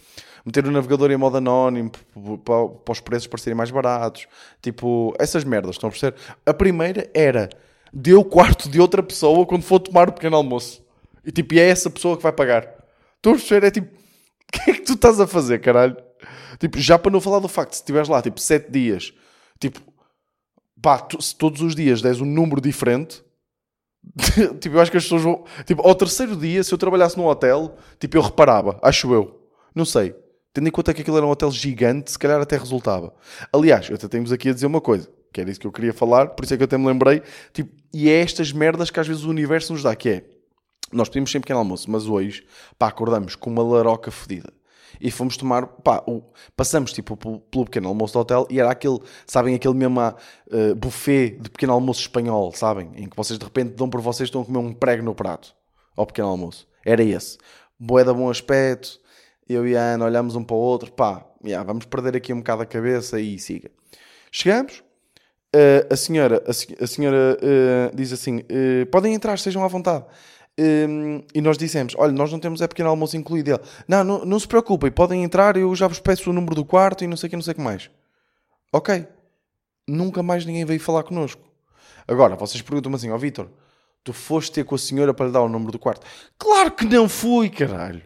Meter 0.46 0.66
o 0.66 0.70
navegador 0.70 1.10
em 1.10 1.16
modo 1.16 1.38
anónimo 1.38 1.90
para, 2.44 2.68
para 2.68 2.92
os 2.92 3.00
preços 3.00 3.26
parecerem 3.26 3.56
mais 3.56 3.70
baratos, 3.70 4.28
tipo, 4.62 5.12
essas 5.18 5.42
merdas, 5.42 5.74
estão 5.74 5.88
a 5.88 5.90
perceber? 5.90 6.16
A 6.46 6.54
primeira 6.54 7.10
era 7.12 7.48
dê 7.92 8.14
o 8.14 8.24
quarto 8.24 8.68
de 8.68 8.80
outra 8.80 9.02
pessoa 9.02 9.44
quando 9.46 9.62
for 9.62 9.80
tomar 9.80 10.08
o 10.08 10.12
pequeno 10.12 10.36
almoço. 10.36 10.84
E 11.24 11.32
tipo, 11.32 11.54
e 11.54 11.60
é 11.60 11.68
essa 11.68 11.90
pessoa 11.90 12.16
que 12.16 12.22
vai 12.22 12.32
pagar. 12.32 12.68
Estão 13.16 13.32
a 13.32 13.36
perceber? 13.36 13.66
É 13.66 13.70
tipo, 13.70 13.88
o 13.88 14.52
que 14.52 14.70
é 14.70 14.74
que 14.74 14.82
tu 14.82 14.92
estás 14.92 15.18
a 15.18 15.26
fazer, 15.26 15.60
caralho? 15.60 15.96
Tipo, 16.60 16.78
já 16.78 16.98
para 16.98 17.10
não 17.10 17.20
falar 17.20 17.40
do 17.40 17.48
facto, 17.48 17.72
se 17.72 17.80
estiveres 17.80 18.08
lá, 18.08 18.22
tipo, 18.22 18.38
sete 18.40 18.70
dias, 18.70 19.12
tipo, 19.58 19.80
pá, 20.84 20.98
tu, 20.98 21.20
se 21.22 21.34
todos 21.34 21.62
os 21.62 21.74
dias 21.74 22.02
des 22.02 22.20
um 22.20 22.26
número 22.26 22.60
diferente, 22.60 23.24
tipo, 24.60 24.76
eu 24.76 24.80
acho 24.82 24.90
que 24.90 24.98
as 24.98 25.04
pessoas 25.04 25.22
vão. 25.22 25.42
Tipo, 25.64 25.80
ao 25.80 25.94
terceiro 25.94 26.36
dia, 26.36 26.62
se 26.62 26.74
eu 26.74 26.76
trabalhasse 26.76 27.16
num 27.16 27.24
hotel, 27.24 27.74
tipo, 27.98 28.18
eu 28.18 28.20
reparava, 28.20 28.78
acho 28.82 29.14
eu. 29.14 29.48
Não 29.74 29.86
sei. 29.86 30.14
Tendo 30.52 30.68
em 30.68 30.70
conta 30.70 30.92
que 30.92 31.00
aquilo 31.00 31.16
era 31.16 31.24
um 31.24 31.30
hotel 31.30 31.50
gigante, 31.50 32.10
se 32.10 32.18
calhar 32.18 32.38
até 32.38 32.58
resultava. 32.58 33.14
Aliás, 33.50 33.88
eu 33.88 33.94
até 33.94 34.06
temos 34.06 34.30
aqui 34.30 34.50
a 34.50 34.52
dizer 34.52 34.66
uma 34.66 34.80
coisa, 34.80 35.08
que 35.32 35.40
era 35.40 35.50
isso 35.50 35.58
que 35.58 35.66
eu 35.66 35.72
queria 35.72 35.94
falar, 35.94 36.28
por 36.28 36.44
isso 36.44 36.52
é 36.52 36.56
que 36.58 36.62
eu 36.62 36.66
até 36.66 36.76
me 36.76 36.86
lembrei. 36.86 37.22
Tipo, 37.54 37.74
e 37.92 38.10
é 38.10 38.20
estas 38.20 38.52
merdas 38.52 38.90
que 38.90 39.00
às 39.00 39.08
vezes 39.08 39.24
o 39.24 39.30
universo 39.30 39.72
nos 39.72 39.82
dá, 39.82 39.96
que 39.96 40.10
é. 40.10 40.24
Nós 40.92 41.08
pedimos 41.08 41.30
sempre 41.30 41.46
pequeno 41.46 41.60
almoço, 41.60 41.90
mas 41.90 42.06
hoje, 42.06 42.44
pá, 42.78 42.88
acordamos 42.88 43.34
com 43.34 43.48
uma 43.48 43.62
laroca 43.62 44.10
fedida 44.10 44.52
e 45.00 45.10
fomos 45.10 45.36
tomar, 45.36 45.66
pá, 45.66 46.02
o, 46.06 46.22
passamos 46.56 46.92
tipo 46.92 47.16
pelo 47.16 47.64
pequeno 47.64 47.88
almoço 47.88 48.14
do 48.14 48.20
hotel 48.20 48.46
e 48.50 48.60
era 48.60 48.70
aquele, 48.70 49.00
sabem, 49.26 49.54
aquele 49.54 49.74
mesmo 49.74 50.00
uh, 50.00 50.74
buffet 50.76 51.38
de 51.40 51.50
pequeno 51.50 51.72
almoço 51.72 52.00
espanhol, 52.00 52.52
sabem? 52.52 52.90
Em 52.96 53.08
que 53.08 53.16
vocês 53.16 53.38
de 53.38 53.44
repente 53.44 53.74
dão 53.74 53.88
por 53.88 54.00
vocês 54.00 54.28
estão 54.28 54.42
a 54.42 54.44
comer 54.44 54.58
um 54.58 54.72
prego 54.72 55.02
no 55.02 55.14
prato 55.14 55.54
ao 55.96 56.06
pequeno 56.06 56.28
almoço. 56.28 56.66
Era 56.84 57.02
esse. 57.02 57.38
Boeda 57.78 58.12
bom 58.14 58.30
aspecto, 58.30 59.00
eu 59.48 59.66
e 59.66 59.76
a 59.76 59.80
Ana 59.80 60.04
olhamos 60.04 60.36
um 60.36 60.44
para 60.44 60.56
o 60.56 60.58
outro, 60.58 60.92
pá, 60.92 61.26
yeah, 61.44 61.64
vamos 61.66 61.84
perder 61.84 62.16
aqui 62.16 62.32
um 62.32 62.38
bocado 62.38 62.62
a 62.62 62.66
cabeça 62.66 63.20
e 63.20 63.38
siga. 63.38 63.70
Chegamos, 64.30 64.82
Uh, 65.54 65.86
a 65.88 65.94
senhora, 65.94 66.42
a, 66.48 66.50
a 66.82 66.86
senhora 66.88 67.38
uh, 67.40 67.94
diz 67.94 68.12
assim: 68.12 68.38
uh, 68.38 68.86
podem 68.90 69.14
entrar, 69.14 69.34
estejam 69.34 69.62
à 69.62 69.68
vontade. 69.68 70.04
Um, 70.58 71.22
e 71.34 71.40
nós 71.40 71.58
dissemos: 71.58 71.94
olha, 71.96 72.12
nós 72.12 72.30
não 72.30 72.38
temos 72.38 72.60
é 72.60 72.68
pequeno 72.68 72.88
almoço 72.88 73.16
incluído. 73.16 73.50
Ele, 73.50 73.60
não, 73.88 74.04
não, 74.04 74.24
não 74.24 74.38
se 74.38 74.46
preocupem, 74.46 74.90
podem 74.90 75.24
entrar, 75.24 75.56
eu 75.56 75.74
já 75.74 75.88
vos 75.88 75.98
peço 75.98 76.30
o 76.30 76.32
número 76.32 76.54
do 76.54 76.64
quarto 76.64 77.02
e 77.02 77.06
não 77.06 77.16
sei 77.16 77.26
o 77.26 77.30
que, 77.30 77.36
não 77.36 77.42
sei 77.42 77.52
o 77.52 77.54
que 77.56 77.60
mais. 77.60 77.90
Ok. 78.72 79.06
Nunca 79.86 80.22
mais 80.22 80.46
ninguém 80.46 80.64
veio 80.64 80.80
falar 80.80 81.02
connosco. 81.02 81.42
Agora, 82.06 82.36
vocês 82.36 82.62
perguntam-me 82.62 82.96
assim: 82.96 83.10
ó 83.10 83.16
oh, 83.16 83.18
Vitor, 83.18 83.48
tu 84.02 84.12
foste 84.12 84.52
ter 84.52 84.64
com 84.64 84.74
a 84.74 84.78
senhora 84.78 85.12
para 85.12 85.26
lhe 85.26 85.32
dar 85.32 85.42
o 85.42 85.48
número 85.48 85.72
do 85.72 85.78
quarto? 85.78 86.06
Claro 86.38 86.70
que 86.70 86.84
não 86.84 87.08
fui, 87.08 87.50
caralho. 87.50 88.02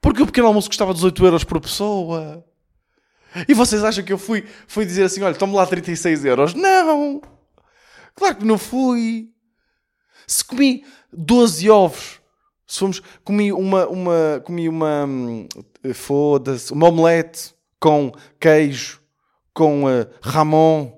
Porque 0.00 0.22
o 0.22 0.26
pequeno 0.26 0.46
almoço 0.46 0.68
custava 0.68 0.94
18 0.94 1.24
euros 1.26 1.44
por 1.44 1.60
pessoa. 1.60 2.44
E 3.46 3.54
vocês 3.54 3.84
acham 3.84 4.02
que 4.02 4.12
eu 4.12 4.18
fui, 4.18 4.44
fui 4.66 4.86
dizer 4.86 5.04
assim: 5.04 5.22
olha, 5.22 5.34
tome 5.34 5.54
lá 5.54 5.66
36 5.66 6.24
euros? 6.24 6.54
Não! 6.54 7.20
Claro 8.14 8.36
que 8.36 8.44
não 8.44 8.58
fui. 8.58 9.30
Se 10.30 10.44
comi 10.44 10.84
12 11.12 11.68
ovos, 11.68 12.20
se 12.64 12.78
fomos, 12.78 13.02
comi 13.24 13.52
uma, 13.52 13.88
uma, 13.88 14.40
comi 14.44 14.68
uma, 14.68 15.04
hum, 15.04 15.48
foda-se, 15.92 16.72
uma 16.72 16.86
omelete 16.86 17.52
com 17.80 18.12
queijo, 18.38 19.00
com 19.52 19.86
uh, 19.86 20.06
ramon 20.22 20.92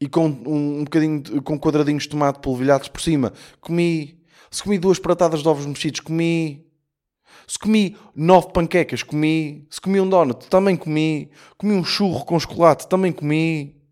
e 0.00 0.08
com 0.08 0.28
um, 0.28 0.78
um 0.78 0.84
bocadinho, 0.84 1.42
com 1.42 1.58
quadradinhos 1.58 2.04
de 2.04 2.10
tomate 2.10 2.38
polvilhados 2.38 2.86
por 2.86 3.00
cima. 3.00 3.32
Comi. 3.60 4.22
Se 4.52 4.62
comi 4.62 4.78
duas 4.78 5.00
pratadas 5.00 5.42
de 5.42 5.48
ovos 5.48 5.66
mexidos, 5.66 5.98
comi. 5.98 6.64
Se 7.48 7.58
comi 7.58 7.96
nove 8.14 8.52
panquecas, 8.52 9.02
comi. 9.02 9.66
Se 9.68 9.80
comi 9.80 10.00
um 10.00 10.08
donut, 10.08 10.46
também 10.46 10.76
comi. 10.76 11.28
Comi 11.58 11.72
um 11.72 11.82
churro 11.82 12.24
com 12.24 12.38
chocolate, 12.38 12.86
também 12.86 13.10
comi. 13.10 13.82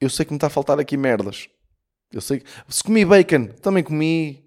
Eu 0.00 0.10
sei 0.10 0.24
que 0.24 0.32
me 0.32 0.38
está 0.38 0.48
a 0.48 0.50
faltar 0.50 0.80
aqui 0.80 0.96
merdas. 0.96 1.48
Eu 2.12 2.20
sei 2.20 2.40
que... 2.40 2.46
Se 2.68 2.82
comi 2.82 3.04
bacon, 3.04 3.46
também 3.60 3.82
comi. 3.82 4.44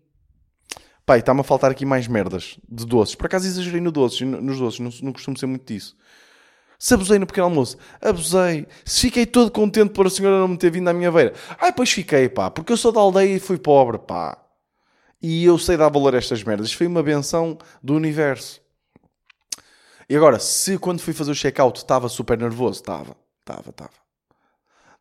Pai, 1.06 1.20
está-me 1.20 1.42
a 1.42 1.44
faltar 1.44 1.72
aqui 1.72 1.86
mais 1.86 2.08
merdas 2.08 2.58
de 2.70 2.86
doces. 2.86 3.16
Por 3.16 3.26
acaso 3.26 3.48
exagerei 3.48 3.82
no 3.82 3.92
doces, 3.92 4.22
nos 4.22 4.60
doces, 4.60 4.80
não, 4.80 4.92
não 5.02 5.14
costumo 5.14 5.38
ser 5.38 5.46
muito 5.46 5.66
disso. 5.66 5.96
Se 6.80 6.94
abusei 6.94 7.18
no 7.18 7.26
pequeno 7.26 7.46
almoço, 7.46 7.78
abusei. 8.02 8.68
Se 8.84 9.02
fiquei 9.02 9.26
todo 9.26 9.50
contente 9.52 9.92
por 9.92 10.06
a 10.06 10.10
senhora 10.10 10.40
não 10.40 10.50
me 10.50 10.58
ter 10.58 10.70
vindo 10.70 10.90
à 10.90 10.94
minha 10.94 11.12
beira. 11.12 11.34
Ai, 11.60 11.72
pois 11.72 11.90
fiquei, 11.90 12.28
pá, 12.28 12.52
porque 12.52 12.74
eu 12.74 12.78
sou 12.78 12.92
da 12.92 13.00
aldeia 13.00 13.38
e 13.38 13.40
fui 13.40 13.58
pobre, 13.58 13.98
pá. 13.98 14.38
E 15.22 15.46
eu 15.46 15.58
sei 15.58 15.78
dar 15.78 15.88
valor 15.88 16.14
a 16.14 16.18
estas 16.18 16.44
merdas. 16.44 16.68
Isto 16.68 16.80
foi 16.80 16.88
uma 16.88 17.02
benção 17.02 17.58
do 17.82 17.94
universo. 17.94 18.62
E 20.10 20.16
agora, 20.18 20.38
se 20.40 20.78
quando 20.78 21.00
fui 21.00 21.14
fazer 21.14 21.32
o 21.32 21.36
check-out 21.36 21.80
estava 21.80 22.10
super 22.10 22.38
nervoso, 22.38 22.82
estava, 22.82 23.16
estava, 23.40 23.70
estava. 23.70 24.03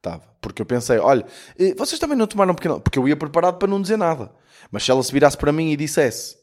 Estava. 0.02 0.24
Porque 0.40 0.60
eu 0.60 0.66
pensei, 0.66 0.98
olha, 0.98 1.24
vocês 1.76 2.00
também 2.00 2.18
não 2.18 2.26
tomaram 2.26 2.50
um 2.50 2.56
pequeno 2.56 2.80
Porque 2.80 2.98
eu 2.98 3.06
ia 3.06 3.16
preparado 3.16 3.56
para 3.56 3.68
não 3.68 3.80
dizer 3.80 3.96
nada. 3.96 4.32
Mas 4.68 4.82
se 4.82 4.90
ela 4.90 5.00
se 5.00 5.12
virasse 5.12 5.36
para 5.36 5.52
mim 5.52 5.70
e 5.70 5.76
dissesse, 5.76 6.36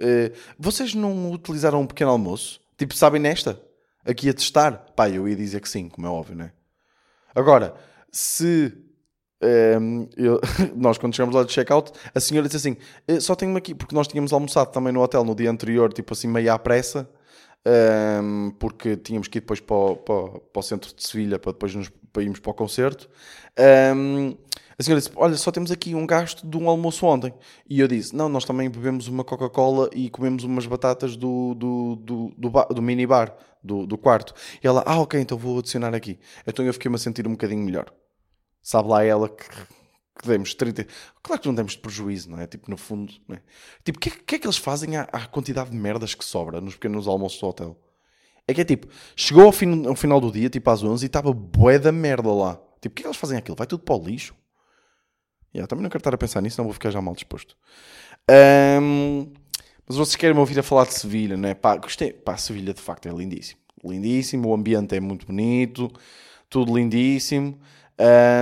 eh, 0.00 0.32
vocês 0.58 0.94
não 0.94 1.30
utilizaram 1.30 1.82
um 1.82 1.86
pequeno 1.86 2.10
almoço? 2.10 2.58
Tipo, 2.78 2.94
sabem 2.96 3.20
nesta? 3.20 3.60
Aqui 4.02 4.30
a 4.30 4.34
testar? 4.34 4.72
Pá, 4.96 5.10
eu 5.10 5.28
ia 5.28 5.36
dizer 5.36 5.60
que 5.60 5.68
sim, 5.68 5.90
como 5.90 6.06
é 6.06 6.10
óbvio, 6.10 6.36
não 6.36 6.46
é? 6.46 6.52
Agora, 7.34 7.74
se 8.10 8.72
um, 9.42 10.08
eu, 10.16 10.40
nós, 10.74 10.96
quando 10.96 11.14
chegamos 11.14 11.34
lá 11.34 11.44
de 11.44 11.52
check-out, 11.52 11.92
a 12.14 12.20
senhora 12.20 12.48
disse 12.48 12.56
assim: 12.56 12.76
eh, 13.06 13.20
Só 13.20 13.34
tenho 13.34 13.54
aqui, 13.56 13.74
porque 13.74 13.94
nós 13.94 14.08
tínhamos 14.08 14.32
almoçado 14.32 14.72
também 14.72 14.92
no 14.92 15.02
hotel 15.02 15.22
no 15.22 15.34
dia 15.34 15.50
anterior, 15.50 15.92
tipo 15.92 16.14
assim, 16.14 16.28
meio 16.28 16.50
à 16.52 16.58
pressa, 16.58 17.08
um, 17.64 18.50
porque 18.58 18.96
tínhamos 18.96 19.28
que 19.28 19.38
ir 19.38 19.40
depois 19.40 19.60
para 19.60 19.76
o, 19.76 19.96
para, 19.96 20.40
para 20.40 20.60
o 20.60 20.62
centro 20.62 20.94
de 20.94 21.06
Sevilha 21.06 21.38
para 21.38 21.52
depois 21.52 21.74
nos, 21.74 21.90
para 22.12 22.22
irmos 22.22 22.40
para 22.40 22.50
o 22.50 22.54
concerto. 22.54 23.08
Um, 23.96 24.36
a 24.78 24.82
senhora 24.82 25.00
disse: 25.00 25.12
Olha, 25.16 25.36
só 25.36 25.50
temos 25.50 25.70
aqui 25.70 25.94
um 25.94 26.06
gasto 26.06 26.46
de 26.46 26.56
um 26.56 26.68
almoço 26.68 27.06
ontem. 27.06 27.32
E 27.68 27.80
eu 27.80 27.86
disse: 27.86 28.14
Não, 28.14 28.28
nós 28.28 28.44
também 28.44 28.68
bebemos 28.68 29.06
uma 29.08 29.24
Coca-Cola 29.24 29.88
e 29.94 30.10
comemos 30.10 30.44
umas 30.44 30.66
batatas 30.66 31.16
do, 31.16 31.54
do, 31.54 31.96
do, 31.96 32.34
do, 32.36 32.50
bar, 32.50 32.66
do 32.66 32.82
minibar, 32.82 33.36
do, 33.62 33.86
do 33.86 33.96
quarto. 33.96 34.34
E 34.62 34.66
ela: 34.66 34.82
Ah, 34.86 35.00
ok, 35.00 35.20
então 35.20 35.38
vou 35.38 35.58
adicionar 35.58 35.94
aqui. 35.94 36.18
Então 36.46 36.64
eu 36.64 36.72
fiquei-me 36.72 36.96
a 36.96 36.98
sentir 36.98 37.26
um 37.26 37.32
bocadinho 37.32 37.62
melhor. 37.64 37.92
Sabe 38.62 38.88
lá 38.88 39.04
ela 39.04 39.28
que, 39.28 39.44
que 40.20 40.28
demos 40.28 40.54
30. 40.54 40.86
Claro 41.22 41.40
que 41.40 41.48
não 41.48 41.54
demos 41.54 41.72
de 41.72 41.78
prejuízo, 41.78 42.30
não 42.30 42.38
é? 42.38 42.46
Tipo, 42.46 42.70
no 42.70 42.76
fundo, 42.76 43.12
não 43.26 43.36
é? 43.36 43.42
Tipo, 43.84 43.98
o 43.98 44.00
que, 44.00 44.10
que, 44.10 44.34
é 44.34 44.38
que 44.38 44.46
eles 44.46 44.58
fazem 44.58 44.96
à, 44.96 45.02
à, 45.12 45.26
quantidade 45.26 45.70
de 45.70 45.76
merdas 45.76 46.14
que 46.14 46.24
sobra 46.24 46.60
nos 46.60 46.74
pequenos 46.74 47.08
almoços 47.08 47.40
do 47.40 47.46
hotel? 47.46 47.80
É 48.46 48.52
que 48.52 48.60
é 48.60 48.64
tipo, 48.64 48.88
chegou 49.16 49.44
ao, 49.46 49.52
fim, 49.52 49.86
ao 49.86 49.94
final 49.94 50.20
do 50.20 50.30
dia, 50.30 50.50
tipo 50.50 50.68
às 50.68 50.82
11, 50.82 51.04
e 51.04 51.06
estava 51.06 51.32
bué 51.32 51.78
da 51.78 51.92
merda 51.92 52.32
lá. 52.32 52.60
Tipo, 52.80 52.92
o 52.92 52.96
que 52.96 53.02
é 53.02 53.04
que 53.04 53.06
eles 53.06 53.16
fazem 53.16 53.38
aquilo? 53.38 53.56
Vai 53.56 53.66
tudo 53.66 53.84
para 53.84 53.94
o 53.94 54.02
lixo? 54.04 54.34
Yeah, 55.54 55.68
também 55.68 55.82
não 55.82 55.90
quero 55.90 56.00
estar 56.00 56.14
a 56.14 56.18
pensar 56.18 56.40
nisso, 56.40 56.58
não 56.58 56.64
vou 56.64 56.72
ficar 56.72 56.90
já 56.90 57.00
mal 57.00 57.14
disposto. 57.14 57.56
Um, 58.80 59.32
mas 59.86 59.96
vocês 59.96 60.16
querem 60.16 60.34
me 60.34 60.40
ouvir 60.40 60.58
a 60.58 60.62
falar 60.62 60.86
de 60.86 60.94
Sevilha, 60.94 61.36
não 61.36 61.48
é? 61.48 61.54
Pá, 61.54 61.76
gostei. 61.76 62.12
Pá, 62.12 62.36
Sevilha 62.36 62.72
de 62.72 62.80
facto 62.80 63.06
é 63.06 63.12
lindíssimo. 63.12 63.60
Lindíssimo, 63.84 64.48
o 64.48 64.54
ambiente 64.54 64.94
é 64.96 65.00
muito 65.00 65.26
bonito, 65.26 65.92
tudo 66.48 66.74
lindíssimo. 66.74 67.58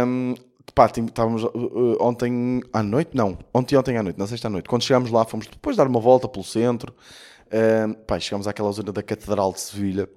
Um, 0.07 0.35
pá, 0.75 0.87
estávamos 0.87 1.45
uh, 1.45 1.97
ontem 2.01 2.61
à 2.73 2.83
noite, 2.83 3.11
não, 3.15 3.39
ontem 3.53 3.77
ontem 3.77 3.97
à 3.97 4.03
noite, 4.03 4.19
na 4.19 4.27
sexta 4.27 4.49
à 4.49 4.51
noite, 4.51 4.69
quando 4.69 4.83
chegámos 4.83 5.11
lá, 5.11 5.25
fomos 5.25 5.47
depois 5.47 5.77
dar 5.77 5.87
uma 5.87 6.01
volta 6.01 6.29
pelo 6.29 6.45
centro, 6.45 6.95
um, 7.87 7.93
pá, 7.93 8.19
chegámos 8.19 8.47
àquela 8.47 8.71
zona 8.73 8.93
da 8.93 9.03
Catedral 9.03 9.53
de 9.53 9.61
Sevilha, 9.61 10.09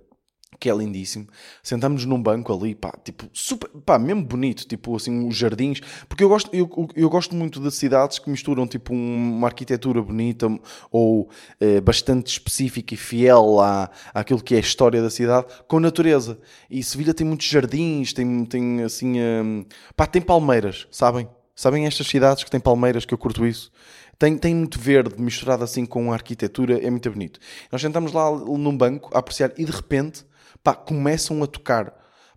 que 0.59 0.69
é 0.69 0.75
lindíssimo. 0.75 1.27
Sentamos 1.61 2.05
num 2.05 2.21
banco 2.21 2.53
ali, 2.53 2.75
pá, 2.75 2.93
tipo, 3.03 3.29
super, 3.33 3.69
pá, 3.85 3.97
mesmo 3.99 4.23
bonito, 4.23 4.67
tipo, 4.67 4.95
assim, 4.95 5.27
os 5.27 5.35
jardins, 5.35 5.81
porque 6.07 6.23
eu 6.23 6.29
gosto, 6.29 6.49
eu, 6.53 6.69
eu 6.95 7.09
gosto 7.09 7.35
muito 7.35 7.59
de 7.59 7.71
cidades 7.71 8.19
que 8.19 8.29
misturam, 8.29 8.67
tipo, 8.67 8.93
uma 8.93 9.47
arquitetura 9.47 10.01
bonita 10.01 10.47
ou 10.91 11.29
eh, 11.59 11.81
bastante 11.81 12.27
específica 12.27 12.93
e 12.93 12.97
fiel 12.97 13.59
à, 13.59 13.89
àquilo 14.13 14.41
que 14.41 14.53
é 14.53 14.57
a 14.57 14.61
história 14.61 15.01
da 15.01 15.09
cidade, 15.09 15.47
com 15.67 15.79
natureza. 15.79 16.39
E 16.69 16.83
Sevilha 16.83 17.13
tem 17.13 17.25
muitos 17.25 17.47
jardins, 17.47 18.13
tem, 18.13 18.45
tem 18.45 18.83
assim, 18.83 19.19
um, 19.19 19.65
pá, 19.95 20.05
tem 20.05 20.21
palmeiras, 20.21 20.87
sabem? 20.91 21.27
Sabem 21.55 21.85
estas 21.85 22.07
cidades 22.07 22.43
que 22.43 22.49
têm 22.49 22.59
palmeiras, 22.59 23.05
que 23.05 23.13
eu 23.13 23.17
curto 23.17 23.45
isso? 23.45 23.71
Tem, 24.17 24.37
tem 24.37 24.55
muito 24.55 24.79
verde 24.79 25.21
misturado 25.21 25.63
assim 25.63 25.85
com 25.85 26.11
a 26.11 26.15
arquitetura, 26.15 26.83
é 26.83 26.89
muito 26.89 27.09
bonito. 27.11 27.39
Nós 27.71 27.81
sentamos 27.81 28.11
lá 28.11 28.31
num 28.31 28.75
banco 28.75 29.09
a 29.13 29.19
apreciar 29.19 29.51
e 29.57 29.65
de 29.65 29.71
repente 29.71 30.25
pá, 30.63 30.73
começam 30.73 31.43
a 31.43 31.47
tocar, 31.47 31.93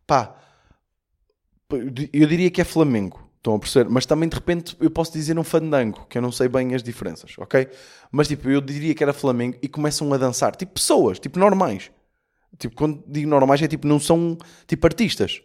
pá, 0.07 0.37
eu 1.71 2.27
diria 2.27 2.51
que 2.51 2.61
é 2.61 2.65
Flamengo, 2.65 3.29
estão 3.37 3.55
a 3.55 3.59
perceber? 3.59 3.89
Mas 3.89 4.07
também 4.07 4.29
de 4.29 4.35
repente 4.35 4.77
eu 4.81 4.91
posso 4.91 5.13
dizer 5.13 5.39
um 5.39 5.45
fandango, 5.45 6.07
que 6.09 6.19
eu 6.19 6.23
não 6.23 6.33
sei 6.33 6.49
bem 6.49 6.75
as 6.75 6.83
diferenças, 6.83 7.33
ok? 7.39 7.69
Mas 8.11 8.29
tipo, 8.29 8.49
eu 8.49 8.61
diria 8.61 8.95
que 8.95 9.03
era 9.03 9.13
Flamengo 9.13 9.57
e 9.63 9.69
começam 9.69 10.13
a 10.13 10.17
dançar, 10.17 10.55
tipo 10.57 10.75
pessoas, 10.75 11.19
tipo 11.19 11.39
normais. 11.39 11.91
Tipo, 12.59 12.75
quando 12.75 13.03
digo 13.07 13.29
normais 13.29 13.61
é 13.63 13.69
tipo, 13.69 13.87
não 13.87 14.01
são 14.01 14.37
tipo 14.67 14.87
artistas. 14.87 15.43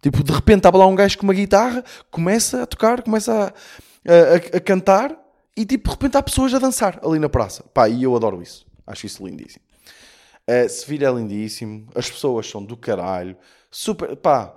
Tipo, 0.00 0.22
de 0.22 0.32
repente 0.32 0.58
estava 0.58 0.78
lá 0.78 0.86
um 0.86 0.94
gajo 0.94 1.18
com 1.18 1.24
uma 1.24 1.34
guitarra, 1.34 1.84
começa 2.10 2.62
a 2.62 2.66
tocar, 2.66 3.02
começa 3.02 3.52
a, 4.06 4.54
a, 4.54 4.56
a 4.56 4.60
cantar 4.60 5.16
e 5.56 5.64
tipo, 5.64 5.88
de 5.88 5.94
repente 5.94 6.16
há 6.16 6.22
pessoas 6.22 6.54
a 6.54 6.58
dançar 6.58 7.00
ali 7.04 7.18
na 7.18 7.28
praça. 7.28 7.64
Pá, 7.74 7.88
e 7.88 8.02
eu 8.02 8.14
adoro 8.14 8.40
isso. 8.42 8.66
Acho 8.86 9.06
isso 9.06 9.26
lindíssimo. 9.26 9.67
Uh, 10.48 10.66
Sevilha 10.68 11.08
é 11.08 11.12
lindíssimo, 11.12 11.86
as 11.94 12.10
pessoas 12.10 12.48
são 12.48 12.64
do 12.64 12.74
caralho, 12.74 13.36
super, 13.70 14.16
pá, 14.16 14.56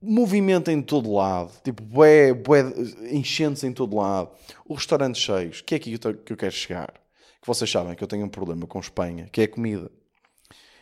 movimento 0.00 0.70
em 0.70 0.80
todo 0.80 1.12
lado, 1.12 1.52
tipo, 1.62 1.82
bué, 1.82 2.32
bué, 2.32 2.62
enchentes 3.10 3.62
em 3.64 3.72
todo 3.72 3.96
lado, 3.96 4.30
os 4.66 4.78
restaurantes 4.78 5.20
cheios, 5.20 5.60
que 5.60 5.74
é 5.74 5.76
aqui 5.76 5.98
que 5.98 6.32
eu 6.32 6.36
quero 6.36 6.52
chegar? 6.52 6.94
Que 7.40 7.46
vocês 7.46 7.70
sabem 7.70 7.94
que 7.94 8.02
eu 8.02 8.08
tenho 8.08 8.24
um 8.24 8.30
problema 8.30 8.66
com 8.66 8.80
Espanha, 8.80 9.28
que 9.30 9.42
é 9.42 9.44
a 9.44 9.48
comida. 9.48 9.90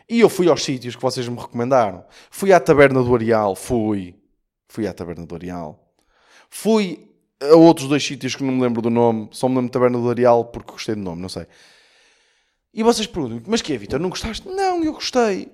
E 0.08 0.20
eu 0.20 0.28
fui 0.28 0.48
aos 0.48 0.62
sítios 0.62 0.94
que 0.94 1.02
vocês 1.02 1.26
me 1.28 1.36
recomendaram. 1.36 2.04
Fui 2.30 2.52
à 2.52 2.60
Taberna 2.60 3.02
do 3.02 3.14
Areal, 3.14 3.56
fui. 3.56 4.14
Fui 4.68 4.86
à 4.86 4.92
Taberna 4.92 5.26
do 5.26 5.34
Areal. 5.34 5.92
Fui 6.48 7.10
a 7.40 7.56
outros 7.56 7.88
dois 7.88 8.04
sítios 8.04 8.36
que 8.36 8.44
não 8.44 8.54
me 8.54 8.62
lembro 8.62 8.80
do 8.80 8.88
nome, 8.88 9.28
só 9.32 9.48
me 9.48 9.56
lembro 9.56 9.68
de 9.68 9.72
Taberna 9.72 9.98
do 9.98 10.08
Areal 10.08 10.44
porque 10.44 10.72
gostei 10.72 10.94
do 10.94 11.00
nome, 11.00 11.20
não 11.20 11.28
sei. 11.28 11.46
E 12.76 12.82
vocês 12.82 13.06
perguntam 13.06 13.42
mas 13.46 13.62
que 13.62 13.72
é, 13.72 13.78
Vitor? 13.78 13.98
Não 13.98 14.10
gostaste? 14.10 14.46
Não, 14.46 14.84
eu 14.84 14.92
gostei. 14.92 15.50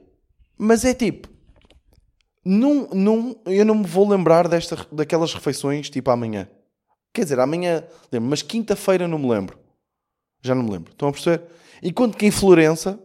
Mas 0.58 0.84
é 0.84 0.92
tipo, 0.92 1.28
não, 2.44 2.88
não, 2.92 3.40
eu 3.46 3.64
não 3.64 3.76
me 3.76 3.86
vou 3.86 4.08
lembrar 4.08 4.48
desta, 4.48 4.84
daquelas 4.90 5.32
refeições 5.32 5.88
tipo 5.88 6.10
amanhã. 6.10 6.48
Quer 7.14 7.22
dizer, 7.22 7.38
amanhã 7.38 7.84
lembro, 8.10 8.28
mas 8.28 8.42
quinta-feira 8.42 9.06
não 9.06 9.20
me 9.20 9.28
lembro. 9.28 9.56
Já 10.42 10.52
não 10.52 10.64
me 10.64 10.72
lembro. 10.72 10.90
Estão 10.90 11.10
a 11.10 11.12
perceber? 11.12 11.46
Enquanto 11.80 12.16
que 12.16 12.26
em 12.26 12.32
Florença, 12.32 12.98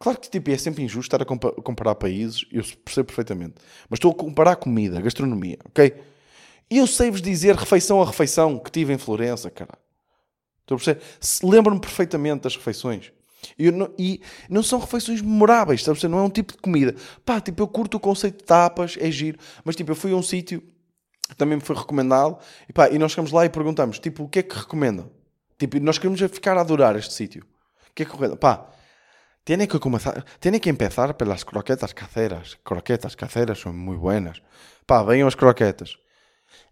claro 0.00 0.18
que 0.18 0.28
tipo, 0.28 0.50
é 0.50 0.58
sempre 0.58 0.82
injusto 0.82 1.14
estar 1.14 1.22
a 1.22 1.62
comparar 1.62 1.94
países, 1.94 2.44
eu 2.50 2.64
percebo 2.84 3.06
perfeitamente. 3.06 3.54
Mas 3.88 3.98
estou 3.98 4.10
a 4.10 4.14
comparar 4.16 4.56
comida, 4.56 5.00
gastronomia, 5.00 5.58
ok? 5.64 5.94
E 6.68 6.78
eu 6.78 6.88
sei-vos 6.88 7.22
dizer 7.22 7.54
refeição 7.54 8.02
a 8.02 8.04
refeição 8.04 8.58
que 8.58 8.72
tive 8.72 8.92
em 8.92 8.98
Florença, 8.98 9.48
cara. 9.48 9.78
Estou 10.62 10.74
a 10.74 10.78
perceber? 10.78 11.02
Lembro-me 11.44 11.80
perfeitamente 11.80 12.42
das 12.42 12.56
refeições. 12.56 13.12
E, 13.58 13.70
não, 13.70 13.92
e 13.98 14.20
não 14.48 14.62
são 14.62 14.78
refeições 14.78 15.20
memoráveis, 15.20 15.82
sabes? 15.84 16.02
Não 16.04 16.18
é 16.18 16.22
um 16.22 16.30
tipo 16.30 16.52
de 16.52 16.58
comida. 16.58 16.94
Pá, 17.24 17.40
tipo, 17.40 17.62
eu 17.62 17.68
curto 17.68 17.96
o 17.96 18.00
conceito 18.00 18.38
de 18.38 18.44
tapas, 18.44 18.96
é 18.98 19.10
giro. 19.10 19.38
Mas, 19.64 19.76
tipo, 19.76 19.90
eu 19.90 19.96
fui 19.96 20.12
a 20.12 20.16
um 20.16 20.22
sítio 20.22 20.62
que 21.28 21.36
também 21.36 21.56
me 21.56 21.62
foi 21.62 21.76
recomendado 21.76 22.38
e, 22.68 22.72
pá, 22.72 22.88
e 22.88 22.98
nós 22.98 23.12
chegamos 23.12 23.32
lá 23.32 23.44
e 23.44 23.48
perguntamos, 23.48 23.98
tipo, 23.98 24.24
o 24.24 24.28
que 24.28 24.38
é 24.38 24.42
que 24.42 24.56
recomendam? 24.56 25.10
Tipo, 25.58 25.78
nós 25.80 25.98
queremos 25.98 26.20
ficar 26.20 26.56
a 26.56 26.60
adorar 26.60 26.96
este 26.96 27.12
sítio. 27.12 27.42
O 27.90 27.94
que 27.94 28.02
é 28.02 28.06
que 28.06 28.12
recomendam? 28.12 28.36
Pá, 28.36 28.70
tiene 29.44 29.66
que, 29.66 29.78
comenzar, 29.78 30.24
tiene 30.40 30.60
que 30.60 30.70
empezar 30.70 31.14
pelas 31.14 31.44
croquetas 31.44 31.92
caseras. 31.92 32.56
Croquetas 32.64 33.14
caseras 33.14 33.58
são 33.58 33.72
muito 33.72 34.00
buenas. 34.00 34.40
Pá, 34.86 35.02
venham 35.02 35.28
as 35.28 35.34
croquetas. 35.34 35.96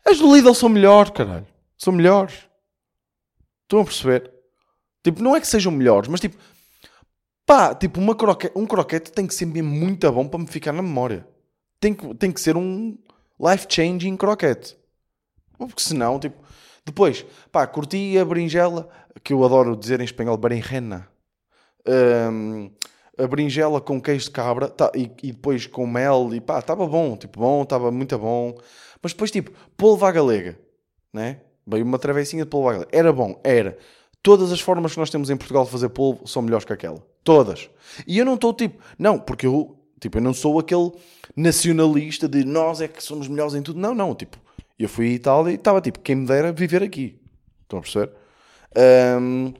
As 0.04 0.18
do 0.18 0.34
Lidl 0.34 0.54
são 0.54 0.68
melhores, 0.68 1.10
caralho. 1.10 1.46
São 1.76 1.92
melhores. 1.92 2.48
Estão 3.62 3.80
a 3.80 3.84
perceber? 3.84 4.32
Tipo, 5.02 5.22
não 5.22 5.36
é 5.36 5.40
que 5.40 5.46
sejam 5.46 5.72
melhores, 5.72 6.08
mas 6.08 6.20
tipo, 6.20 6.36
pá, 7.46 7.74
tipo, 7.74 8.00
uma 8.00 8.16
um 8.56 8.66
croquete 8.66 9.12
tem 9.12 9.26
que 9.26 9.34
ser 9.34 9.46
mesmo 9.46 9.70
muito 9.70 10.10
bom 10.12 10.26
para 10.26 10.40
me 10.40 10.46
ficar 10.46 10.72
na 10.72 10.82
memória. 10.82 11.26
Tem 11.80 11.94
que, 11.94 12.14
tem 12.16 12.32
que 12.32 12.40
ser 12.40 12.56
um 12.56 12.98
life-changing 13.40 14.16
croquete. 14.16 14.76
Porque 15.56 15.80
senão, 15.80 16.18
tipo, 16.18 16.36
depois, 16.84 17.24
pá, 17.50 17.66
curti 17.66 18.18
a 18.18 18.24
berinjela, 18.24 18.88
que 19.22 19.32
eu 19.32 19.44
adoro 19.44 19.76
dizer 19.76 20.00
em 20.00 20.04
espanhol, 20.04 20.36
berenjena. 20.36 21.08
Um, 21.88 22.70
a 23.16 23.26
berinjela 23.26 23.80
com 23.80 24.00
queijo 24.00 24.26
de 24.26 24.30
cabra 24.32 24.68
tá, 24.68 24.90
e, 24.94 25.10
e, 25.22 25.32
depois 25.32 25.66
com 25.66 25.86
mel 25.86 26.34
e 26.34 26.40
pá, 26.40 26.58
estava 26.58 26.86
bom, 26.86 27.16
tipo, 27.16 27.40
bom, 27.40 27.62
estava 27.62 27.90
muito 27.90 28.18
bom. 28.18 28.56
Mas 29.02 29.12
depois, 29.12 29.30
tipo, 29.30 29.52
polvo 29.76 30.04
à 30.04 30.12
galega, 30.12 30.58
né? 31.12 31.40
Veio 31.66 31.84
uma 31.84 31.98
travessinha 31.98 32.44
de 32.44 32.50
polvo 32.50 32.68
à 32.68 32.72
galega. 32.72 32.90
Era 32.92 33.12
bom, 33.12 33.40
era. 33.42 33.78
Todas 34.26 34.50
as 34.50 34.58
formas 34.58 34.92
que 34.92 34.98
nós 34.98 35.08
temos 35.08 35.30
em 35.30 35.36
Portugal 35.36 35.64
de 35.64 35.70
fazer 35.70 35.88
polvo 35.88 36.26
são 36.26 36.42
melhores 36.42 36.64
que 36.64 36.72
aquela. 36.72 37.00
Todas. 37.22 37.70
E 38.08 38.18
eu 38.18 38.24
não 38.24 38.34
estou 38.34 38.52
tipo, 38.52 38.82
não, 38.98 39.20
porque 39.20 39.46
eu, 39.46 39.78
tipo, 40.00 40.18
eu 40.18 40.20
não 40.20 40.34
sou 40.34 40.58
aquele 40.58 40.90
nacionalista 41.36 42.28
de 42.28 42.44
nós 42.44 42.80
é 42.80 42.88
que 42.88 43.00
somos 43.00 43.28
melhores 43.28 43.54
em 43.54 43.62
tudo. 43.62 43.78
Não, 43.78 43.94
não, 43.94 44.16
tipo, 44.16 44.36
eu 44.76 44.88
fui 44.88 45.06
à 45.06 45.12
Itália 45.12 45.52
e 45.52 45.54
estava 45.54 45.80
tipo, 45.80 46.00
quem 46.00 46.16
me 46.16 46.26
dera 46.26 46.50
viver 46.50 46.82
aqui. 46.82 47.20
Estão 47.62 47.78
a 47.78 47.82
perceber? 47.82 48.10
Um, 49.20 49.54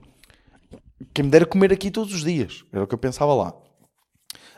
quem 1.15 1.27
me 1.27 1.31
dera 1.31 1.47
comer 1.47 1.73
aqui 1.73 1.89
todos 1.89 2.13
os 2.13 2.25
dias. 2.25 2.65
Era 2.73 2.83
o 2.83 2.89
que 2.89 2.95
eu 2.95 2.99
pensava 2.99 3.33
lá. 3.35 3.55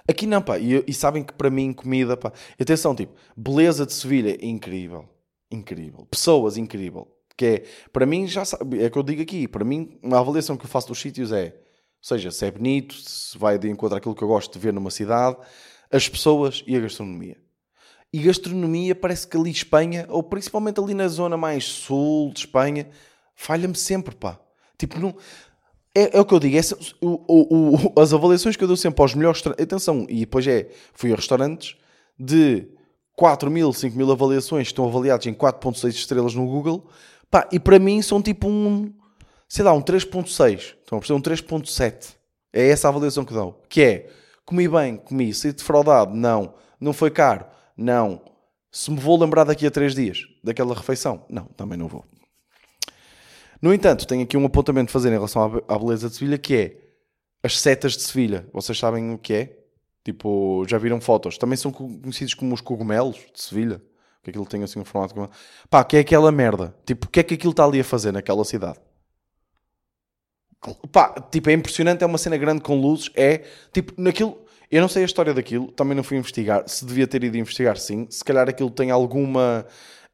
Aqui 0.08 0.26
não, 0.26 0.40
pá. 0.40 0.58
E, 0.58 0.82
e 0.86 0.94
sabem 0.94 1.22
que 1.22 1.34
para 1.34 1.50
mim, 1.50 1.70
comida, 1.74 2.16
pá. 2.16 2.32
Atenção, 2.58 2.94
tipo, 2.94 3.12
beleza 3.36 3.84
de 3.84 3.92
Sevilha, 3.92 4.38
incrível. 4.42 5.06
Incrível. 5.50 6.06
Pessoas, 6.10 6.56
incrível. 6.56 7.14
Que 7.38 7.46
é, 7.46 7.64
para 7.92 8.04
mim, 8.04 8.26
já 8.26 8.44
sabe, 8.44 8.82
é 8.82 8.90
que 8.90 8.98
eu 8.98 9.02
digo 9.04 9.22
aqui, 9.22 9.46
para 9.46 9.64
mim, 9.64 9.96
uma 10.02 10.18
avaliação 10.18 10.56
que 10.56 10.64
eu 10.64 10.68
faço 10.68 10.88
dos 10.88 11.00
sítios 11.00 11.30
é, 11.30 11.54
ou 11.54 12.02
seja, 12.02 12.32
se 12.32 12.44
é 12.44 12.50
bonito, 12.50 12.94
se 12.96 13.38
vai 13.38 13.56
de 13.56 13.70
encontro 13.70 13.96
àquilo 13.96 14.12
que 14.12 14.22
eu 14.22 14.26
gosto 14.26 14.52
de 14.52 14.58
ver 14.58 14.72
numa 14.72 14.90
cidade, 14.90 15.36
as 15.88 16.08
pessoas 16.08 16.64
e 16.66 16.74
a 16.74 16.80
gastronomia. 16.80 17.36
E 18.12 18.18
gastronomia 18.18 18.92
parece 18.92 19.28
que 19.28 19.36
ali 19.36 19.52
Espanha, 19.52 20.04
ou 20.08 20.20
principalmente 20.20 20.80
ali 20.80 20.94
na 20.94 21.06
zona 21.06 21.36
mais 21.36 21.64
sul 21.64 22.32
de 22.32 22.40
Espanha, 22.40 22.88
falha-me 23.36 23.76
sempre, 23.76 24.16
pá. 24.16 24.40
Tipo, 24.76 24.98
não, 24.98 25.14
é, 25.94 26.18
é 26.18 26.20
o 26.20 26.24
que 26.24 26.34
eu 26.34 26.40
digo, 26.40 26.56
é, 26.56 26.60
o, 27.00 27.22
o, 27.28 27.94
o, 27.96 28.00
as 28.00 28.12
avaliações 28.12 28.56
que 28.56 28.64
eu 28.64 28.68
dou 28.68 28.76
sempre 28.76 29.00
aos 29.00 29.14
melhores 29.14 29.46
atenção, 29.46 30.06
e 30.08 30.20
depois 30.20 30.44
é, 30.48 30.68
fui 30.92 31.12
a 31.12 31.16
restaurantes 31.16 31.76
de 32.18 32.66
4 33.14 33.50
mil, 33.50 33.72
5 33.72 33.96
mil 33.96 34.10
avaliações, 34.12 34.68
estão 34.68 34.86
avaliados 34.86 35.26
em 35.26 35.34
4.6 35.34 35.88
estrelas 35.90 36.34
no 36.34 36.46
Google, 36.46 36.88
pá, 37.30 37.48
e 37.52 37.58
para 37.58 37.78
mim 37.78 38.02
são 38.02 38.20
tipo 38.22 38.48
um, 38.48 38.92
sei 39.48 39.64
lá, 39.64 39.72
um 39.72 39.82
3.6, 39.82 40.76
estão 40.82 40.98
a 40.98 41.00
perceber, 41.00 41.18
um 41.18 41.22
3.7, 41.22 42.16
é 42.52 42.68
essa 42.68 42.88
a 42.88 42.90
avaliação 42.90 43.24
que 43.24 43.32
dão, 43.32 43.56
que 43.68 43.82
é, 43.82 44.10
comi 44.44 44.68
bem, 44.68 44.96
comi, 44.96 45.32
saí 45.34 45.52
defraudado, 45.52 46.14
não, 46.14 46.54
não 46.80 46.92
foi 46.92 47.10
caro, 47.10 47.46
não, 47.76 48.22
se 48.70 48.90
me 48.90 48.98
vou 48.98 49.18
lembrar 49.18 49.44
daqui 49.44 49.66
a 49.66 49.70
3 49.70 49.94
dias 49.94 50.22
daquela 50.42 50.74
refeição, 50.74 51.24
não, 51.28 51.44
também 51.46 51.78
não 51.78 51.88
vou. 51.88 52.04
No 53.60 53.74
entanto, 53.74 54.06
tenho 54.06 54.22
aqui 54.22 54.36
um 54.36 54.46
apontamento 54.46 54.90
a 54.90 54.92
fazer 54.92 55.08
em 55.08 55.12
relação 55.12 55.62
à 55.66 55.78
beleza 55.78 56.08
de 56.08 56.14
Sevilha, 56.14 56.38
que 56.38 56.54
é 56.54 56.76
as 57.42 57.58
setas 57.58 57.96
de 57.96 58.02
Sevilha. 58.02 58.48
Vocês 58.52 58.78
sabem 58.78 59.12
o 59.12 59.18
que 59.18 59.32
é? 59.34 59.58
Tipo, 60.04 60.64
já 60.68 60.78
viram 60.78 61.00
fotos? 61.00 61.36
Também 61.36 61.56
são 61.56 61.72
conhecidos 61.72 62.34
como 62.34 62.54
os 62.54 62.60
cogumelos 62.60 63.16
de 63.34 63.42
Sevilha. 63.42 63.82
Que 64.22 64.30
aquilo 64.30 64.46
tem 64.46 64.62
assim 64.62 64.80
um 64.80 64.84
formato 64.84 65.14
como... 65.14 65.30
Pá, 65.70 65.84
que 65.84 65.96
é 65.96 66.00
aquela 66.00 66.30
merda? 66.32 66.74
Tipo, 66.84 67.06
o 67.06 67.08
que 67.08 67.20
é 67.20 67.22
que 67.22 67.34
aquilo 67.34 67.52
está 67.52 67.64
ali 67.64 67.80
a 67.80 67.84
fazer 67.84 68.12
naquela 68.12 68.44
cidade? 68.44 68.78
Pá, 70.90 71.14
tipo, 71.30 71.50
é 71.50 71.52
impressionante, 71.52 72.02
é 72.02 72.06
uma 72.06 72.18
cena 72.18 72.36
grande 72.36 72.62
com 72.62 72.80
luzes, 72.80 73.10
é, 73.14 73.44
tipo, 73.72 73.92
naquilo... 73.96 74.44
Eu 74.70 74.82
não 74.82 74.88
sei 74.88 75.02
a 75.02 75.06
história 75.06 75.32
daquilo, 75.32 75.72
também 75.72 75.96
não 75.96 76.04
fui 76.04 76.18
investigar. 76.18 76.62
Se 76.68 76.84
devia 76.84 77.06
ter 77.06 77.24
ido 77.24 77.38
investigar, 77.38 77.78
sim. 77.78 78.06
Se 78.10 78.22
calhar 78.22 78.46
aquilo 78.50 78.70
tem 78.70 78.90
alguma 78.90 79.64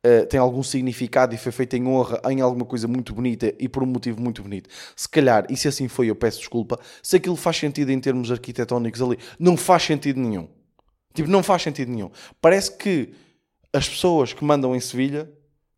uh, 0.05 0.27
tem 0.27 0.39
algum 0.39 0.63
significado 0.63 1.35
e 1.35 1.39
foi 1.39 1.51
feito 1.51 1.75
em 1.75 1.87
honra 1.87 2.21
em 2.31 2.41
alguma 2.41 2.65
coisa 2.65 2.87
muito 2.87 3.15
bonita 3.15 3.53
e 3.59 3.69
por 3.69 3.83
um 3.83 3.87
motivo 3.87 4.21
muito 4.21 4.43
bonito. 4.43 4.69
Se 4.95 5.09
calhar, 5.09 5.47
e 5.49 5.57
se 5.57 5.67
assim 5.67 5.89
foi, 5.89 6.09
eu 6.09 6.15
peço 6.15 6.39
desculpa, 6.39 6.79
se 7.03 7.17
aquilo 7.17 7.37
faz 7.37 7.57
sentido 7.57 7.91
em 7.91 7.99
termos 7.99 8.31
arquitetónicos 8.31 9.03
ali, 9.03 9.19
não 9.39 9.57
faz 9.57 9.83
sentido 9.83 10.21
nenhum. 10.21 10.49
Tipo, 11.15 11.29
não 11.29 11.43
faz 11.43 11.63
sentido 11.63 11.91
nenhum. 11.91 12.11
Parece 12.41 12.77
que 12.77 13.13
as 13.75 13.89
pessoas 13.89 14.33
que 14.33 14.45
mandam 14.45 14.75
em 14.75 14.81
Sevilha 14.81 15.29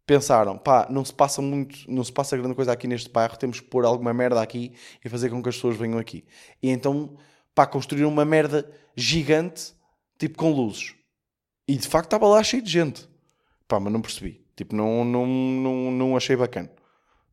pensaram, 0.06 0.56
pá, 0.58 0.86
não 0.90 1.02
se 1.02 1.12
passa 1.12 1.40
muito, 1.40 1.90
não 1.90 2.04
se 2.04 2.12
passa 2.12 2.36
grande 2.36 2.54
coisa 2.54 2.70
aqui 2.70 2.86
neste 2.86 3.10
bairro, 3.10 3.36
temos 3.38 3.58
que 3.58 3.66
pôr 3.66 3.84
alguma 3.86 4.12
merda 4.12 4.40
aqui 4.40 4.72
e 5.04 5.08
fazer 5.08 5.30
com 5.30 5.42
que 5.42 5.48
as 5.48 5.56
pessoas 5.56 5.76
venham 5.76 5.98
aqui. 5.98 6.22
E 6.62 6.68
então, 6.68 7.16
pá, 7.54 7.66
construíram 7.66 8.10
uma 8.10 8.24
merda 8.24 8.70
gigante, 8.94 9.74
tipo 10.18 10.36
com 10.36 10.52
luzes. 10.52 10.94
E 11.66 11.74
de 11.74 11.88
facto 11.88 12.08
estava 12.08 12.28
lá 12.28 12.42
cheio 12.44 12.62
de 12.62 12.70
gente. 12.70 13.08
Pá, 13.66 13.80
mas 13.80 13.92
não 13.92 14.02
percebi. 14.02 14.44
Tipo, 14.54 14.76
não, 14.76 15.04
não, 15.04 15.26
não, 15.26 15.90
não 15.90 16.16
achei 16.16 16.36
bacana. 16.36 16.70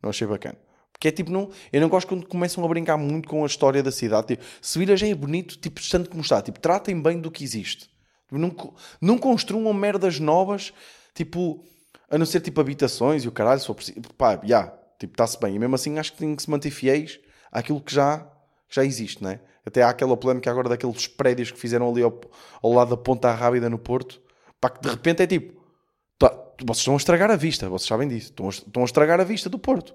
Não 0.02 0.10
achei 0.10 0.26
bacana. 0.26 0.58
Porque 0.92 1.10
é 1.10 1.12
tipo, 1.12 1.30
não, 1.30 1.50
eu 1.72 1.82
não 1.82 1.90
gosto 1.90 2.08
quando 2.08 2.26
começam 2.26 2.64
a 2.64 2.68
brincar 2.68 2.98
muito 2.98 3.28
com 3.28 3.44
a 3.44 3.48
história 3.48 3.84
da 3.84 3.92
cidade. 3.92 4.28
Tipo, 4.28 4.44
Sevilha 4.62 4.96
já 4.96 5.08
é 5.08 5.14
bonito, 5.14 5.58
tipo, 5.58 5.82
tanto 5.90 6.10
como 6.10 6.22
está. 6.22 6.42
Tipo, 6.42 6.60
tratem 6.60 7.00
bem 7.00 7.20
do 7.20 7.30
que 7.30 7.44
existe. 7.44 7.93
Não, 8.38 8.74
não 9.02 9.18
construam 9.18 9.72
merdas 9.74 10.20
novas, 10.20 10.74
tipo, 11.14 11.64
a 12.10 12.18
não 12.18 12.26
ser 12.26 12.42
tipo 12.42 12.60
habitações 12.60 13.24
e 13.24 13.28
o 13.28 13.32
caralho, 13.32 13.60
se 13.60 13.68
for 13.68 13.76
preciso. 13.76 14.00
Pá, 14.18 14.34
já, 14.36 14.44
yeah, 14.44 14.74
tipo, 15.00 15.14
está-se 15.14 15.40
bem. 15.40 15.56
E 15.56 15.60
mesmo 15.60 15.76
assim 15.76 15.98
acho 15.98 16.14
que 16.14 16.20
tem 16.20 16.36
que 16.36 16.44
se 16.44 16.50
manter 16.50 16.72
fiéis 16.72 17.20
àquilo 17.52 17.82
que 17.82 17.94
já, 17.94 18.28
já 18.70 18.84
existe, 18.84 19.24
né? 19.24 19.40
Até 19.66 19.82
há 19.82 19.90
aquela 19.90 20.18
polémica 20.18 20.52
agora 20.52 20.68
daqueles 20.70 21.08
prédios 21.08 21.52
que 21.52 21.60
fizeram 21.60 21.90
ali 21.90 22.04
ao, 22.04 22.20
ao 22.62 22.74
lado 22.74 22.90
da 22.90 22.98
Ponta 22.98 23.32
Rábida 23.32 23.70
no 23.70 23.80
Porto. 23.80 24.22
Pá, 24.60 24.70
que 24.70 24.82
de 24.82 24.90
repente 24.90 25.24
é 25.24 25.28
tipo 25.28 25.64
Tá, 26.18 26.30
vocês 26.62 26.80
estão 26.80 26.94
a 26.94 26.98
estragar 26.98 27.30
a 27.32 27.36
vista, 27.36 27.68
vocês 27.68 27.88
sabem 27.88 28.08
disso. 28.08 28.30
Estão 28.30 28.46
a, 28.48 28.50
estão 28.50 28.82
a 28.82 28.86
estragar 28.86 29.20
a 29.20 29.26
vista 29.26 29.50
do 29.50 29.60
Porto. 29.60 29.94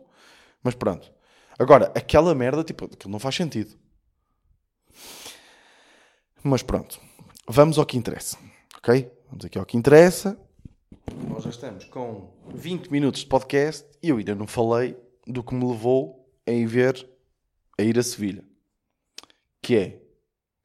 Mas 0.63 0.75
pronto. 0.75 1.11
Agora, 1.59 1.91
aquela 1.95 2.35
merda, 2.35 2.63
tipo, 2.63 2.85
aquilo 2.85 3.11
não 3.11 3.19
faz 3.19 3.35
sentido. 3.35 3.75
Mas 6.43 6.63
pronto. 6.63 7.01
Vamos 7.51 7.79
ao 7.79 7.87
que 7.87 7.97
interessa. 7.97 8.37
Ok? 8.77 9.11
Vamos 9.31 9.47
aqui 9.47 9.59
ao 9.59 9.65
que 9.65 9.79
interessa. 9.79 10.39
Nós 11.31 11.45
já 11.45 11.49
estamos 11.49 11.85
com 11.85 12.29
20 12.55 12.93
minutos 12.93 13.23
de 13.23 13.27
podcast 13.27 13.89
e 14.03 14.11
eu 14.11 14.19
ainda 14.19 14.35
não 14.35 14.47
falei 14.47 14.95
do 15.27 15.43
que 15.43 15.55
me 15.55 15.67
levou 15.67 16.31
a 16.47 16.53
ir 16.53 16.67
ver, 16.67 17.09
a 17.79 17.83
ir 17.83 17.99
a 17.99 18.03
Sevilha. 18.03 18.45
Que 19.63 19.77
é 19.77 20.03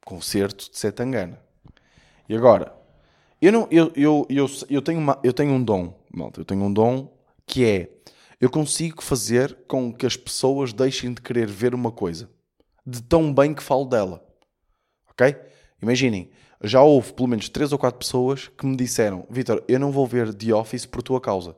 concerto 0.04 0.70
de 0.70 0.78
Setangana. 0.78 1.40
E 2.28 2.36
agora, 2.36 2.76
eu, 3.40 3.50
não, 3.50 3.66
eu, 3.70 3.90
eu, 3.96 4.26
eu, 4.28 4.46
eu, 4.68 4.82
tenho 4.82 4.98
uma, 4.98 5.18
eu 5.24 5.32
tenho 5.32 5.52
um 5.52 5.64
dom, 5.64 5.98
malta. 6.12 6.42
Eu 6.42 6.44
tenho 6.44 6.64
um 6.64 6.72
dom 6.72 7.16
que 7.46 7.64
é 7.64 7.90
eu 8.38 8.50
consigo 8.50 9.02
fazer 9.02 9.56
com 9.66 9.90
que 9.90 10.04
as 10.04 10.18
pessoas 10.18 10.74
deixem 10.74 11.14
de 11.14 11.22
querer 11.22 11.46
ver 11.46 11.74
uma 11.74 11.90
coisa 11.90 12.28
de 12.86 13.02
tão 13.02 13.32
bem 13.32 13.54
que 13.54 13.62
falo 13.62 13.86
dela. 13.86 14.22
Ok? 15.08 15.34
Imaginem, 15.80 16.30
já 16.62 16.82
houve 16.82 17.12
pelo 17.12 17.28
menos 17.28 17.48
3 17.48 17.72
ou 17.72 17.78
4 17.78 17.98
pessoas 17.98 18.48
que 18.48 18.66
me 18.66 18.76
disseram: 18.76 19.26
Vitor, 19.30 19.62
eu 19.68 19.78
não 19.78 19.92
vou 19.92 20.06
ver 20.06 20.32
The 20.34 20.54
Office 20.54 20.86
por 20.86 21.02
tua 21.02 21.20
causa. 21.20 21.56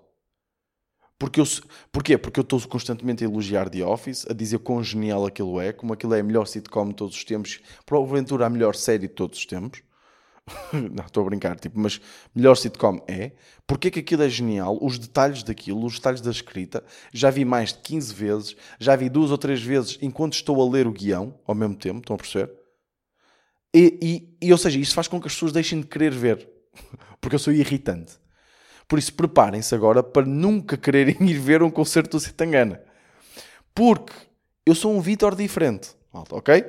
Porque 1.19 1.41
eu, 1.41 1.45
porquê? 1.91 2.19
Porque 2.19 2.39
eu 2.39 2.43
estou 2.43 2.61
constantemente 2.69 3.25
a 3.25 3.27
elogiar 3.27 3.71
The 3.71 3.85
Office, 3.85 4.27
a 4.29 4.35
dizer 4.35 4.59
quão 4.59 4.85
genial 4.85 5.25
aquilo 5.25 5.59
é, 5.61 5.73
como 5.73 5.95
aquilo 5.95 6.15
é 6.15 6.21
a 6.21 6.23
melhor 6.23 6.47
sitcom 6.47 6.89
de 6.89 6.95
todos 6.95 7.17
os 7.17 7.25
tempos, 7.25 7.61
provavelmente 7.87 8.35
a 8.35 8.51
melhor 8.51 8.75
série 8.75 9.09
de 9.09 9.15
todos 9.15 9.39
os 9.39 9.47
tempos. 9.47 9.83
não, 10.73 11.05
estou 11.05 11.23
a 11.23 11.27
brincar, 11.27 11.59
tipo, 11.59 11.79
mas 11.79 12.01
melhor 12.35 12.55
sitcom 12.55 13.01
é. 13.09 13.33
Porque 13.67 13.89
é 13.89 13.91
que 13.91 14.01
aquilo 14.01 14.23
é 14.23 14.29
genial? 14.29 14.79
Os 14.81 14.99
detalhes 14.99 15.43
daquilo, 15.43 15.85
os 15.85 15.95
detalhes 15.95 16.21
da 16.21 16.31
escrita, 16.31 16.85
já 17.13 17.31
vi 17.31 17.45
mais 17.45 17.73
de 17.73 17.79
15 17.81 18.15
vezes, 18.15 18.57
já 18.79 18.95
vi 18.95 19.09
duas 19.09 19.31
ou 19.31 19.39
três 19.39 19.61
vezes 19.63 19.99
enquanto 20.03 20.35
estou 20.35 20.63
a 20.63 20.71
ler 20.71 20.87
o 20.87 20.93
guião, 20.93 21.35
ao 21.47 21.55
mesmo 21.55 21.75
tempo, 21.75 22.01
estão 22.01 22.15
a 22.15 22.19
perceber? 22.19 22.66
E, 23.75 23.99
e, 24.41 24.47
e 24.47 24.53
ou 24.53 24.59
seja, 24.59 24.79
isso 24.79 24.95
faz 24.95 25.09
com 25.09 25.21
que 25.21 25.27
as 25.27 25.35
pessoas 25.35 25.53
deixem 25.53 25.81
de 25.81 25.87
querer 25.87 26.13
ver, 26.13 26.49
porque 27.21 27.35
eu 27.35 27.41
sou 27.41 27.53
irritante. 27.53 28.15
Por 28.89 28.99
isso, 28.99 29.13
preparem-se 29.15 29.75
agora 29.75 30.03
para 30.03 30.27
nunca 30.27 30.77
quererem 30.77 31.17
ir 31.29 31.39
ver 31.39 31.63
um 31.63 31.71
concerto 31.71 32.17
do 32.17 32.21
Citangana. 32.21 32.81
Porque 33.75 34.13
eu 34.65 34.75
sou 34.75 34.93
um 34.93 35.01
Vitor 35.01 35.35
diferente, 35.35 35.91
ok? 36.13 36.65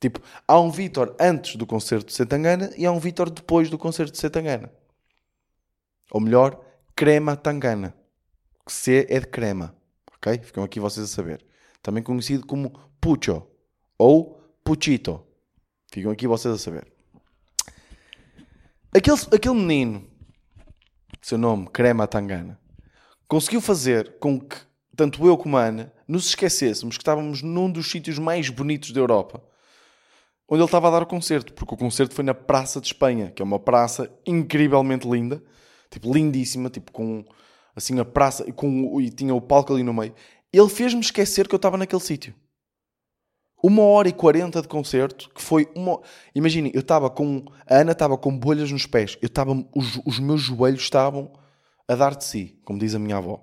Tipo, 0.00 0.20
há 0.46 0.60
um 0.60 0.70
Vitor 0.70 1.14
antes 1.18 1.56
do 1.56 1.66
concerto 1.66 2.06
de 2.06 2.12
Setangana 2.12 2.70
e 2.76 2.84
há 2.84 2.92
um 2.92 2.98
Vitor 2.98 3.30
depois 3.30 3.70
do 3.70 3.78
concerto 3.78 4.12
de 4.12 4.18
Setangana. 4.18 4.70
Ou 6.10 6.20
melhor, 6.20 6.60
crema 6.94 7.36
tangana. 7.36 7.94
C 8.66 9.06
é 9.08 9.20
de 9.20 9.26
crema. 9.26 9.74
Ok? 10.16 10.38
Ficam 10.42 10.64
aqui 10.64 10.78
vocês 10.78 11.04
a 11.04 11.08
saber. 11.08 11.44
Também 11.82 12.02
conhecido 12.02 12.46
como 12.46 12.70
pucho 13.00 13.42
ou 13.98 14.40
puchito. 14.62 15.25
Ficam 15.96 16.12
aqui 16.12 16.26
vocês 16.26 16.54
a 16.54 16.58
saber. 16.58 16.86
Aquele, 18.94 19.16
aquele 19.34 19.54
menino, 19.54 20.06
seu 21.22 21.38
nome, 21.38 21.68
Crema 21.68 22.06
Tangana, 22.06 22.60
conseguiu 23.26 23.62
fazer 23.62 24.18
com 24.18 24.38
que 24.38 24.58
tanto 24.94 25.26
eu 25.26 25.38
como 25.38 25.56
a 25.56 25.64
Ana 25.64 25.90
nos 26.06 26.26
esquecêssemos 26.26 26.98
que 26.98 27.02
estávamos 27.02 27.40
num 27.40 27.72
dos 27.72 27.90
sítios 27.90 28.18
mais 28.18 28.50
bonitos 28.50 28.90
da 28.92 29.00
Europa, 29.00 29.42
onde 30.46 30.60
ele 30.60 30.66
estava 30.66 30.88
a 30.88 30.90
dar 30.90 31.02
o 31.02 31.06
concerto, 31.06 31.54
porque 31.54 31.72
o 31.72 31.78
concerto 31.78 32.14
foi 32.14 32.24
na 32.24 32.34
Praça 32.34 32.78
de 32.78 32.88
Espanha, 32.88 33.30
que 33.30 33.40
é 33.40 33.44
uma 33.44 33.58
praça 33.58 34.14
incrivelmente 34.26 35.08
linda, 35.08 35.42
tipo 35.90 36.12
lindíssima, 36.12 36.68
tipo 36.68 36.92
com 36.92 37.24
assim 37.74 37.98
a 37.98 38.04
praça 38.04 38.44
com, 38.52 39.00
e 39.00 39.08
tinha 39.08 39.34
o 39.34 39.40
palco 39.40 39.72
ali 39.72 39.82
no 39.82 39.94
meio. 39.94 40.12
Ele 40.52 40.68
fez-me 40.68 41.00
esquecer 41.00 41.48
que 41.48 41.54
eu 41.54 41.56
estava 41.56 41.78
naquele 41.78 42.02
sítio. 42.02 42.34
Uma 43.62 43.82
hora 43.82 44.08
e 44.08 44.12
quarenta 44.12 44.60
de 44.60 44.68
concerto, 44.68 45.30
que 45.34 45.42
foi 45.42 45.68
uma. 45.74 46.00
Imaginem, 46.34 46.70
eu 46.74 46.80
estava 46.80 47.08
com. 47.08 47.44
A 47.66 47.76
Ana 47.76 47.92
estava 47.92 48.16
com 48.18 48.36
bolhas 48.36 48.70
nos 48.70 48.86
pés. 48.86 49.16
Eu 49.22 49.26
estava. 49.26 49.52
Os, 49.74 50.00
os 50.04 50.18
meus 50.18 50.42
joelhos 50.42 50.82
estavam 50.82 51.32
a 51.88 51.94
dar 51.94 52.14
de 52.14 52.24
si, 52.24 52.60
como 52.64 52.78
diz 52.78 52.94
a 52.94 52.98
minha 52.98 53.16
avó. 53.16 53.42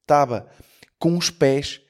Estava 0.00 0.48
com 0.98 1.16
os 1.16 1.30
pés 1.30 1.80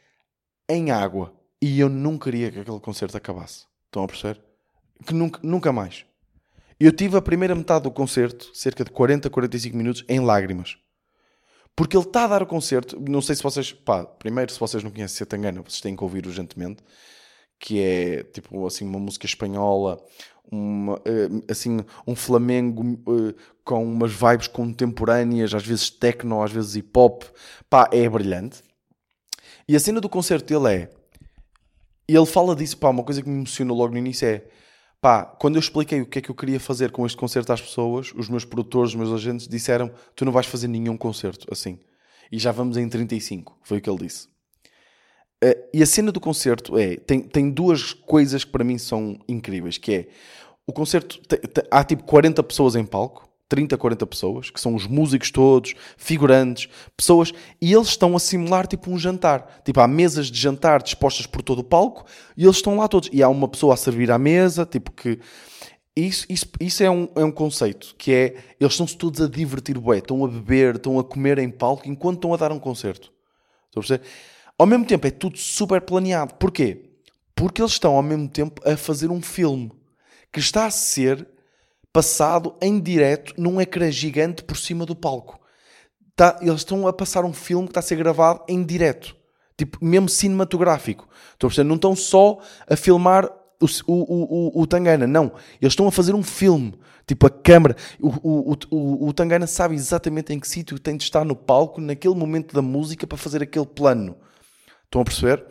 em 0.69 0.91
água. 0.91 1.33
E 1.61 1.79
eu 1.81 1.89
não 1.89 2.19
queria 2.19 2.51
que 2.51 2.61
aquele 2.61 2.81
concerto 2.81 3.17
acabasse. 3.17 3.67
Estão 3.87 4.05
a 4.05 4.07
perceber? 4.07 4.41
Que 5.07 5.15
nunca, 5.15 5.41
nunca 5.43 5.73
mais. 5.73 6.05
Eu 6.79 6.93
tive 6.93 7.17
a 7.17 7.23
primeira 7.23 7.55
metade 7.55 7.85
do 7.85 7.91
concerto, 7.91 8.51
cerca 8.55 8.85
de 8.85 8.91
40, 8.91 9.29
45 9.29 9.77
minutos, 9.77 10.05
em 10.09 10.21
lágrimas. 10.21 10.77
Porque 11.75 11.97
ele 11.97 12.05
está 12.05 12.25
a 12.25 12.29
dar 12.29 12.43
o 12.43 12.47
concerto. 12.47 13.01
Não 13.01 13.21
sei 13.21 13.35
se 13.37 13.43
vocês. 13.43 13.73
Pá, 13.73 14.05
primeiro, 14.05 14.53
se 14.53 14.59
vocês 14.59 14.83
não 14.83 14.91
conhecem 14.91 15.17
Setangana, 15.17 15.63
vocês 15.63 15.81
têm 15.81 15.97
que 15.97 16.03
ouvir 16.03 16.27
urgentemente 16.27 16.83
que 17.59 17.81
é 17.81 18.23
tipo 18.25 18.67
assim 18.67 18.87
uma 18.87 18.99
música 18.99 19.27
espanhola, 19.27 20.03
uma, 20.51 21.01
eh, 21.05 21.29
assim 21.51 21.81
um 22.07 22.15
flamengo 22.15 22.99
eh, 23.09 23.35
com 23.65 23.85
umas 23.85 24.13
vibes 24.13 24.49
contemporâneas, 24.49 25.53
às 25.55 25.67
vezes 25.67 25.91
techno, 25.91 26.43
às 26.43 26.53
vezes 26.53 26.77
hip 26.77 26.91
hop, 26.97 27.25
pá, 27.69 27.89
é 27.93 28.09
brilhante. 28.09 28.63
E 29.69 29.77
a 29.77 29.81
cena 29.81 30.01
do 30.01 30.09
concerto 30.09 30.47
dele 30.47 30.75
é, 30.75 30.91
ele 32.09 32.27
fala 32.27 32.57
disso, 32.57 32.79
pá, 32.79 32.89
uma 32.89 33.05
coisa 33.05 33.23
que 33.23 33.29
me 33.29 33.37
emocionou 33.37 33.77
logo 33.77 33.93
no 33.93 33.99
início 33.99 34.27
é, 34.27 34.47
pá, 35.01 35.25
quando 35.25 35.57
eu 35.57 35.61
expliquei 35.61 36.01
o 36.01 36.07
que 36.07 36.19
é 36.19 36.23
que 36.23 36.31
eu 36.31 36.35
queria 36.35 36.59
fazer 36.59 36.91
com 36.91 37.05
este 37.05 37.19
concerto 37.19 37.53
às 37.53 37.61
pessoas, 37.61 38.13
os 38.15 38.29
meus 38.29 38.45
produtores, 38.45 38.91
os 38.91 38.97
meus 38.97 39.13
agentes 39.13 39.47
disseram, 39.47 39.93
tu 40.17 40.25
não 40.25 40.33
vais 40.33 40.47
fazer 40.47 40.69
nenhum 40.69 40.97
concerto 40.97 41.47
assim. 41.51 41.79
E 42.33 42.39
já 42.39 42.53
vamos 42.53 42.77
em 42.77 42.89
35, 42.89 43.59
foi 43.63 43.79
o 43.79 43.81
que 43.81 43.91
ele 43.91 44.07
disse. 44.07 44.29
Uh, 45.43 45.55
e 45.73 45.83
a 45.83 45.87
cena 45.87 46.11
do 46.11 46.19
concerto 46.19 46.77
é 46.77 46.97
tem, 46.97 47.21
tem 47.21 47.49
duas 47.51 47.93
coisas 47.93 48.43
que 48.43 48.51
para 48.51 48.65
mim 48.65 48.77
são 48.77 49.19
incríveis, 49.29 49.79
que 49.79 49.93
é 49.93 50.09
o 50.67 50.73
concerto 50.73 51.21
te, 51.21 51.37
te, 51.37 51.65
há 51.71 51.85
tipo 51.85 52.03
40 52.03 52.43
pessoas 52.43 52.75
em 52.75 52.85
palco, 52.85 53.29
30, 53.49 53.79
40 53.79 54.07
pessoas, 54.07 54.51
que 54.51 54.61
são 54.61 54.75
os 54.75 54.87
músicos 54.87 55.31
todos, 55.31 55.75
figurantes, 55.97 56.69
pessoas, 56.97 57.33
e 57.61 57.73
eles 57.73 57.89
estão 57.89 58.15
a 58.15 58.19
simular 58.19 58.67
tipo 58.67 58.91
um 58.91 58.99
jantar. 58.99 59.63
Tipo, 59.65 59.81
há 59.81 59.89
mesas 59.89 60.27
de 60.31 60.39
jantar 60.39 60.83
dispostas 60.83 61.27
por 61.27 61.41
todo 61.41 61.61
o 61.61 61.65
palco 61.65 62.05
e 62.37 62.45
eles 62.45 62.57
estão 62.57 62.77
lá 62.77 62.87
todos. 62.87 63.09
E 63.13 63.23
há 63.23 63.29
uma 63.29 63.49
pessoa 63.49 63.75
a 63.75 63.77
servir 63.77 64.11
à 64.11 64.19
mesa, 64.19 64.67
tipo 64.67 64.93
que. 64.93 65.19
Isso, 65.97 66.27
isso, 66.29 66.47
isso 66.61 66.83
é, 66.83 66.91
um, 66.91 67.09
é 67.17 67.25
um 67.25 67.33
conceito 67.33 67.95
que 67.97 68.13
é. 68.13 68.37
Eles 68.61 68.75
estão-se 68.75 68.97
todos 68.97 69.21
a 69.21 69.29
divertir, 69.29 69.79
bué, 69.79 69.99
estão 69.99 70.25
a 70.25 70.29
beber, 70.29 70.77
estão 70.77 70.99
a 70.99 71.05
comer 71.05 71.39
em 71.39 71.51
palco 71.51 71.89
enquanto 71.89 72.17
estão 72.17 72.35
a 72.35 72.37
dar 72.37 72.53
um 72.53 72.59
concerto. 72.59 73.11
Estão 73.69 73.81
a 73.81 73.87
perceber? 73.87 74.03
Ao 74.59 74.67
mesmo 74.67 74.85
tempo 74.85 75.07
é 75.07 75.11
tudo 75.11 75.39
super 75.39 75.81
planeado. 75.81 76.35
Porquê? 76.35 76.91
Porque 77.35 77.63
eles 77.63 77.73
estão 77.73 77.95
ao 77.95 78.03
mesmo 78.03 78.29
tempo 78.29 78.61
a 78.69 78.77
fazer 78.77 79.09
um 79.09 79.23
filme 79.23 79.71
que 80.33 80.41
está 80.41 80.67
a 80.67 80.71
ser 80.71 81.27
passado 81.93 82.57
em 82.61 82.81
direto 82.81 83.33
num 83.39 83.61
ecrã 83.61 83.91
gigante 83.91 84.43
por 84.43 84.57
cima 84.57 84.85
do 84.85 84.97
palco. 84.97 85.39
Tá, 86.17 86.39
eles 86.41 86.57
estão 86.57 86.89
a 86.89 86.93
passar 86.93 87.25
um 87.25 87.33
filme 87.33 87.69
que 87.69 87.71
está 87.71 87.79
a 87.79 87.83
ser 87.83 87.95
gravado 87.95 88.43
em 88.49 88.65
direto. 88.65 89.17
Tipo, 89.57 89.79
mesmo 89.85 90.09
cinematográfico. 90.09 91.09
Estão 91.33 91.49
a? 91.49 91.65
Não 91.65 91.77
estão 91.77 91.95
só 91.95 92.41
a 92.69 92.75
filmar 92.75 93.31
o, 93.61 93.67
o, 93.87 94.59
o, 94.59 94.63
o, 94.63 94.67
Tangana, 94.67 95.07
não. 95.07 95.33
Eles 95.61 95.73
estão 95.73 95.87
a 95.87 95.93
fazer 95.93 96.15
um 96.15 96.23
filme. 96.23 96.75
Tipo, 97.07 97.27
a 97.27 97.31
câmera. 97.31 97.77
O, 98.01 98.09
o, 98.09 98.57
o, 98.71 99.09
o 99.09 99.13
Tangana 99.13 99.47
sabe 99.47 99.77
exatamente 99.77 100.33
em 100.33 100.41
que 100.41 100.49
sítio 100.49 100.79
tem 100.79 100.97
de 100.97 101.05
estar 101.05 101.25
no 101.25 101.37
palco, 101.37 101.81
naquele 101.81 102.15
momento 102.15 102.53
da 102.53 102.63
música, 102.63 103.07
para 103.07 103.19
fazer 103.19 103.43
aquele 103.43 103.67
plano. 103.67 104.17
Estão 104.89 105.03
a 105.03 105.05
perceber? 105.05 105.45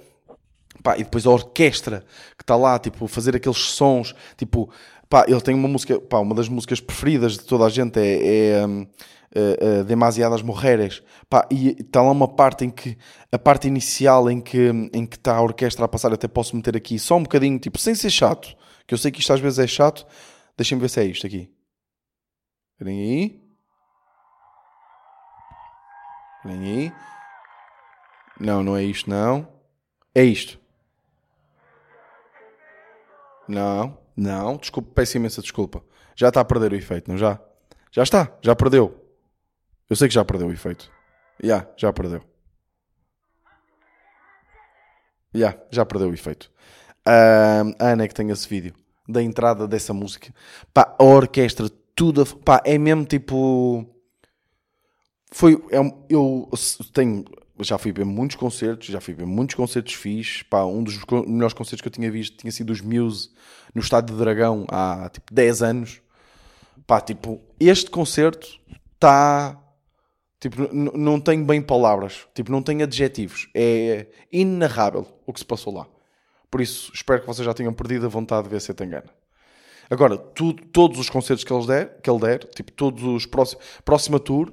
Pá, 0.83 0.95
e 0.97 1.03
depois 1.03 1.25
a 1.25 1.29
orquestra 1.29 2.03
que 2.35 2.43
está 2.43 2.55
lá, 2.55 2.77
tipo, 2.79 3.07
fazer 3.07 3.35
aqueles 3.35 3.57
sons, 3.57 4.15
tipo, 4.35 4.69
pá, 5.07 5.25
ele 5.27 5.41
tem 5.41 5.53
uma 5.53 5.67
música, 5.67 5.99
pá, 5.99 6.19
uma 6.19 6.35
das 6.35 6.49
músicas 6.49 6.79
preferidas 6.79 7.33
de 7.33 7.45
toda 7.45 7.65
a 7.65 7.69
gente 7.69 7.99
é, 7.99 8.51
é 8.51 8.65
um, 8.65 8.81
uh, 8.81 9.81
uh, 9.81 9.83
Demasiadas 9.83 10.41
Morreres, 10.41 11.03
pá, 11.29 11.47
e 11.51 11.75
está 11.79 12.01
lá 12.01 12.11
uma 12.11 12.27
parte 12.27 12.65
em 12.65 12.69
que, 12.69 12.97
a 13.31 13.37
parte 13.37 13.67
inicial 13.67 14.29
em 14.29 14.41
que 14.41 14.69
em 14.93 15.05
que 15.05 15.17
está 15.17 15.35
a 15.35 15.41
orquestra 15.41 15.85
a 15.85 15.87
passar, 15.87 16.13
até 16.13 16.27
posso 16.27 16.55
meter 16.55 16.75
aqui 16.75 16.97
só 16.97 17.17
um 17.17 17.23
bocadinho, 17.23 17.59
tipo, 17.59 17.77
sem 17.77 17.93
ser 17.93 18.09
chato, 18.09 18.55
que 18.87 18.93
eu 18.93 18.97
sei 18.97 19.11
que 19.11 19.19
isto 19.19 19.33
às 19.33 19.39
vezes 19.39 19.59
é 19.59 19.67
chato, 19.67 20.05
deixem-me 20.57 20.81
ver 20.81 20.89
se 20.89 20.99
é 20.99 21.05
isto 21.05 21.27
aqui. 21.27 21.51
Esperem 22.73 22.99
aí. 22.99 23.41
Esperem 26.37 26.63
aí. 26.63 27.16
Não, 28.39 28.63
não 28.63 28.77
é 28.77 28.83
isto, 28.83 29.09
não. 29.09 29.47
É 30.13 30.23
isto. 30.23 30.59
Não, 33.47 33.97
não. 34.15 34.57
Desculpa, 34.57 34.91
peço 34.93 35.17
imensa 35.17 35.41
desculpa. 35.41 35.83
Já 36.15 36.29
está 36.29 36.41
a 36.41 36.45
perder 36.45 36.71
o 36.71 36.75
efeito, 36.75 37.09
não 37.09 37.17
já? 37.17 37.39
Já 37.91 38.03
está, 38.03 38.31
já 38.41 38.55
perdeu. 38.55 39.03
Eu 39.89 39.95
sei 39.95 40.07
que 40.07 40.13
já 40.13 40.25
perdeu 40.25 40.47
o 40.47 40.51
efeito. 40.51 40.91
Já, 41.41 41.47
yeah, 41.47 41.69
já 41.77 41.93
perdeu. 41.93 42.23
Já, 45.33 45.39
yeah, 45.39 45.61
já 45.71 45.85
perdeu 45.85 46.09
o 46.09 46.13
efeito. 46.13 46.51
Uh, 47.07 47.73
a 47.79 47.91
Ana 47.91 48.03
é 48.03 48.07
que 48.07 48.13
tem 48.13 48.29
esse 48.29 48.47
vídeo 48.47 48.73
da 49.07 49.23
entrada 49.23 49.67
dessa 49.67 49.93
música. 49.93 50.33
Pá, 50.73 50.95
a 50.99 51.03
orquestra, 51.03 51.69
tudo. 51.95 52.25
Pá, 52.25 52.61
é 52.65 52.77
mesmo 52.77 53.05
tipo. 53.05 53.87
Foi. 55.31 55.53
É, 55.71 55.77
eu 56.09 56.49
tenho 56.93 57.23
já 57.59 57.77
fui 57.77 57.91
ver 57.91 58.05
muitos 58.05 58.35
concertos, 58.35 58.87
já 58.87 59.01
fui 59.01 59.13
ver 59.13 59.25
muitos 59.25 59.55
concertos 59.55 59.93
fixes. 59.93 60.43
Pá, 60.43 60.63
um 60.63 60.83
dos 60.83 60.99
melhores 61.25 61.53
concertos 61.53 61.81
que 61.81 61.87
eu 61.87 61.91
tinha 61.91 62.11
visto 62.11 62.37
tinha 62.37 62.51
sido 62.51 62.71
os 62.71 62.81
Muse 62.81 63.29
no 63.73 63.81
Estádio 63.81 64.15
de 64.15 64.21
Dragão 64.21 64.65
há 64.69 65.09
tipo 65.11 65.33
10 65.33 65.61
anos. 65.61 66.01
Pá, 66.85 67.01
tipo, 67.01 67.41
este 67.59 67.89
concerto 67.89 68.47
está. 68.93 69.61
Tipo, 70.39 70.69
não 70.71 71.19
tenho 71.19 71.43
bem 71.43 71.61
palavras, 71.61 72.27
tipo, 72.35 72.51
não 72.51 72.61
tenho 72.61 72.83
adjetivos. 72.83 73.49
É 73.55 74.05
inenarrável 74.31 75.07
o 75.25 75.33
que 75.33 75.39
se 75.39 75.45
passou 75.45 75.73
lá. 75.73 75.87
Por 76.49 76.61
isso, 76.61 76.91
espero 76.93 77.21
que 77.21 77.27
vocês 77.27 77.45
já 77.45 77.53
tenham 77.53 77.73
perdido 77.73 78.05
a 78.05 78.09
vontade 78.09 78.43
de 78.43 78.49
ver 78.49 78.61
se 78.61 78.71
engana. 78.71 79.11
Agora, 79.89 80.17
tudo, 80.17 80.63
todos 80.67 80.99
os 80.99 81.09
concertos 81.09 81.43
que 81.43 81.51
ele 81.51 81.65
der, 81.65 82.01
que 82.01 82.09
ele 82.09 82.19
der 82.19 82.43
tipo, 82.43 82.71
todos 82.71 83.03
os 83.03 83.25
próximos, 83.25 83.65
próxima 83.85 84.19
tour, 84.19 84.51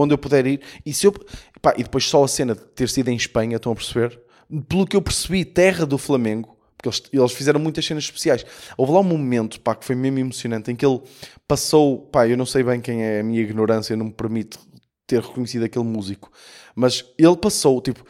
onde 0.00 0.14
eu 0.14 0.18
puder 0.18 0.46
ir. 0.46 0.60
E, 0.84 0.92
se 0.92 1.06
eu, 1.06 1.12
pá, 1.60 1.74
e 1.76 1.82
depois 1.82 2.04
só 2.04 2.24
a 2.24 2.28
cena 2.28 2.54
de 2.54 2.60
ter 2.60 2.88
sido 2.88 3.08
em 3.08 3.16
Espanha, 3.16 3.56
estão 3.56 3.72
a 3.72 3.74
perceber? 3.74 4.20
Pelo 4.68 4.86
que 4.86 4.96
eu 4.96 5.02
percebi, 5.02 5.44
terra 5.44 5.84
do 5.84 5.98
Flamengo, 5.98 6.56
porque 6.76 6.88
eles, 6.88 7.02
eles 7.12 7.32
fizeram 7.32 7.60
muitas 7.60 7.84
cenas 7.84 8.04
especiais. 8.04 8.46
Houve 8.76 8.92
lá 8.92 9.00
um 9.00 9.04
momento, 9.04 9.60
pá, 9.60 9.74
que 9.74 9.84
foi 9.84 9.96
mesmo 9.96 10.18
emocionante, 10.18 10.70
em 10.70 10.76
que 10.76 10.86
ele 10.86 11.00
passou, 11.46 11.98
pá, 12.06 12.26
eu 12.26 12.36
não 12.36 12.46
sei 12.46 12.62
bem 12.62 12.80
quem 12.80 13.02
é 13.02 13.20
a 13.20 13.22
minha 13.22 13.40
ignorância, 13.40 13.96
não 13.96 14.06
me 14.06 14.12
permite 14.12 14.58
ter 15.06 15.20
reconhecido 15.20 15.64
aquele 15.64 15.84
músico, 15.84 16.30
mas 16.74 17.04
ele 17.18 17.36
passou, 17.36 17.80
tipo, 17.80 18.04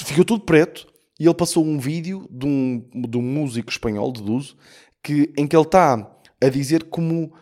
ficou 0.00 0.24
tudo 0.24 0.44
preto, 0.44 0.86
e 1.18 1.26
ele 1.26 1.34
passou 1.34 1.64
um 1.64 1.78
vídeo 1.78 2.26
de 2.30 2.46
um, 2.46 2.82
de 2.94 3.18
um 3.18 3.22
músico 3.22 3.70
espanhol, 3.70 4.10
de 4.10 4.22
Duzo, 4.22 4.56
que, 5.02 5.30
em 5.36 5.46
que 5.46 5.54
ele 5.54 5.64
está 5.64 6.10
a 6.42 6.48
dizer 6.48 6.84
como 6.84 7.32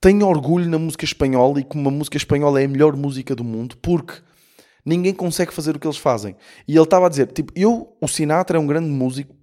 tenho 0.00 0.26
orgulho 0.26 0.68
na 0.68 0.78
música 0.78 1.04
espanhola 1.04 1.60
e 1.60 1.64
como 1.64 1.88
a 1.88 1.92
música 1.92 2.16
espanhola 2.16 2.60
é 2.60 2.64
a 2.64 2.68
melhor 2.68 2.96
música 2.96 3.34
do 3.34 3.44
mundo, 3.44 3.76
porque 3.78 4.14
ninguém 4.84 5.12
consegue 5.12 5.52
fazer 5.52 5.74
o 5.74 5.80
que 5.80 5.86
eles 5.86 5.96
fazem. 5.96 6.36
E 6.68 6.74
ele 6.74 6.84
estava 6.84 7.06
a 7.06 7.08
dizer, 7.08 7.32
tipo, 7.32 7.52
eu, 7.56 7.96
o 8.00 8.06
Sinatra 8.06 8.56
é 8.56 8.60
um 8.60 8.66
grande 8.66 8.88
músico, 8.88 9.34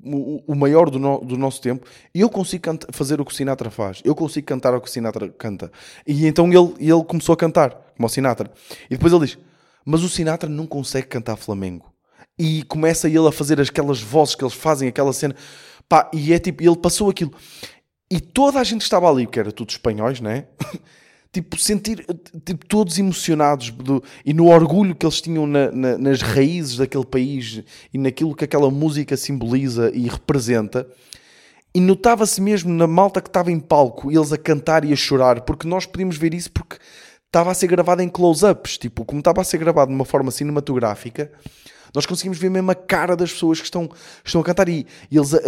o, 0.47 0.55
maior 0.55 0.89
do, 0.89 0.97
no, 0.97 1.19
do, 1.19 1.37
nosso 1.37 1.61
tempo, 1.61 1.85
e 2.15 2.21
eu 2.21 2.29
consigo 2.29 2.63
fazer 2.91 3.19
o 3.19 3.25
que 3.25 3.33
o 3.33 3.35
Sinatra 3.35 3.69
faz, 3.69 4.01
eu 4.05 4.15
consigo 4.15 4.47
cantar 4.47 4.73
o 4.73 4.79
que 4.79 4.87
o 4.87 4.91
Sinatra 4.91 5.27
canta. 5.29 5.69
E 6.07 6.25
então 6.25 6.47
ele, 6.47 6.73
ele 6.79 7.03
começou 7.03 7.33
a 7.33 7.37
cantar, 7.37 7.71
como 7.95 8.07
o 8.07 8.09
Sinatra. 8.09 8.49
E 8.89 8.95
depois 8.95 9.11
ele 9.11 9.25
diz, 9.25 9.37
mas 9.85 10.01
o 10.01 10.09
Sinatra 10.09 10.49
não 10.49 10.65
consegue 10.65 11.07
cantar 11.07 11.35
Flamengo. 11.35 11.91
E 12.39 12.63
começa 12.63 13.07
ele 13.07 13.27
a 13.27 13.31
fazer 13.31 13.59
aquelas 13.59 14.01
vozes 14.01 14.33
que 14.33 14.43
eles 14.43 14.53
fazem, 14.53 14.89
aquela 14.89 15.13
cena. 15.13 15.35
Pá, 15.87 16.09
e 16.13 16.33
é 16.33 16.39
tipo, 16.39 16.63
ele 16.63 16.75
passou 16.75 17.09
aquilo. 17.09 17.31
E 18.13 18.19
toda 18.19 18.59
a 18.59 18.63
gente 18.63 18.81
estava 18.81 19.09
ali, 19.09 19.25
que 19.25 19.39
era 19.39 19.51
tudo 19.51 19.71
espanhóis, 19.71 20.21
né? 20.21 20.45
tipo, 21.33 21.57
sentir, 21.57 22.05
tipo, 22.45 22.63
todos 22.67 22.99
emocionados 22.99 23.71
do, 23.71 24.03
e 24.23 24.35
no 24.35 24.49
orgulho 24.49 24.93
que 24.93 25.03
eles 25.03 25.19
tinham 25.19 25.47
na, 25.47 25.71
na, 25.71 25.97
nas 25.97 26.21
raízes 26.21 26.77
daquele 26.77 27.07
país 27.07 27.63
e 27.91 27.97
naquilo 27.97 28.35
que 28.35 28.45
aquela 28.45 28.69
música 28.69 29.17
simboliza 29.17 29.89
e 29.95 30.07
representa. 30.07 30.87
E 31.73 31.81
notava-se 31.81 32.39
mesmo 32.39 32.71
na 32.71 32.85
malta 32.85 33.19
que 33.19 33.29
estava 33.29 33.51
em 33.51 33.59
palco, 33.59 34.11
eles 34.11 34.31
a 34.31 34.37
cantar 34.37 34.85
e 34.85 34.93
a 34.93 34.95
chorar, 34.95 35.41
porque 35.41 35.67
nós 35.67 35.87
podíamos 35.87 36.15
ver 36.15 36.35
isso 36.35 36.51
porque 36.51 36.77
estava 37.25 37.49
a 37.49 37.55
ser 37.55 37.65
gravado 37.65 38.03
em 38.03 38.09
close-ups, 38.09 38.77
tipo, 38.77 39.03
como 39.05 39.21
estava 39.21 39.41
a 39.41 39.43
ser 39.43 39.57
gravado 39.57 39.89
de 39.89 39.95
uma 39.95 40.05
forma 40.05 40.29
cinematográfica, 40.29 41.31
nós 41.93 42.05
conseguimos 42.05 42.37
ver 42.37 42.49
mesmo 42.49 42.71
a 42.71 42.75
cara 42.75 43.15
das 43.15 43.31
pessoas 43.31 43.59
que 43.59 43.65
estão, 43.65 43.89
estão 44.23 44.41
a 44.41 44.43
cantar 44.43 44.67
e, 44.67 44.85
e 45.11 45.17
eles, 45.17 45.33
uh, 45.33 45.39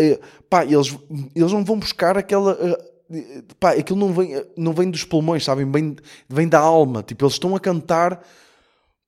pá, 0.49 0.63
eles, 0.63 0.95
eles 1.35 1.51
não 1.51 1.63
vão 1.63 1.79
buscar 1.79 2.17
aquela. 2.17 2.53
Uh, 2.53 3.43
pá, 3.59 3.71
aquilo 3.71 3.99
não 3.99 4.13
vem, 4.13 4.45
não 4.55 4.73
vem 4.73 4.89
dos 4.89 5.03
pulmões, 5.03 5.43
sabem? 5.43 5.69
Vem, 5.69 5.95
vem 6.29 6.47
da 6.47 6.59
alma. 6.59 7.03
Tipo, 7.03 7.25
eles 7.25 7.33
estão 7.33 7.55
a 7.55 7.59
cantar 7.59 8.21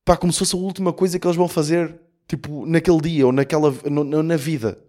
pá, 0.08 0.16
como 0.16 0.32
se 0.32 0.40
fosse 0.40 0.56
a 0.56 0.60
última 0.60 0.94
coisa 0.94 1.20
que 1.20 1.28
eles 1.28 1.36
vão 1.36 1.50
fazer 1.50 2.00
tipo, 2.28 2.66
naquele 2.66 3.02
dia 3.02 3.26
ou 3.26 3.32
naquela, 3.32 3.72
no, 3.86 4.24
na 4.24 4.38
vida. 4.38 4.80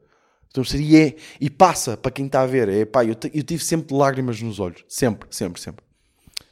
Então, 0.50 0.64
e, 0.78 0.96
é, 0.96 1.16
e 1.40 1.50
passa 1.50 1.96
para 1.96 2.10
quem 2.10 2.26
está 2.26 2.40
a 2.42 2.46
ver. 2.46 2.68
É, 2.68 2.84
pá, 2.84 3.04
eu, 3.04 3.16
eu 3.34 3.42
tive 3.42 3.62
sempre 3.62 3.94
lágrimas 3.94 4.40
nos 4.40 4.60
olhos. 4.60 4.84
Sempre, 4.88 5.28
sempre, 5.30 5.60
sempre. 5.60 5.84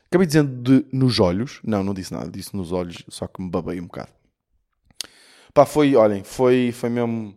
Acabei 0.09 0.27
dizendo 0.27 0.63
de 0.63 0.87
nos 0.93 1.19
olhos. 1.21 1.61
Não, 1.65 1.83
não 1.83 1.95
disse 1.95 2.13
nada. 2.13 2.31
Disse 2.31 2.57
nos 2.57 2.73
olhos, 2.73 3.05
só 3.09 3.27
que 3.27 3.41
me 3.41 3.49
babei 3.49 3.81
um 3.81 3.85
bocado. 3.87 4.11
Pá, 5.57 5.65
foi, 5.65 5.97
olhem, 5.97 6.23
foi, 6.23 6.71
foi 6.71 6.91
mesmo. 6.91 7.35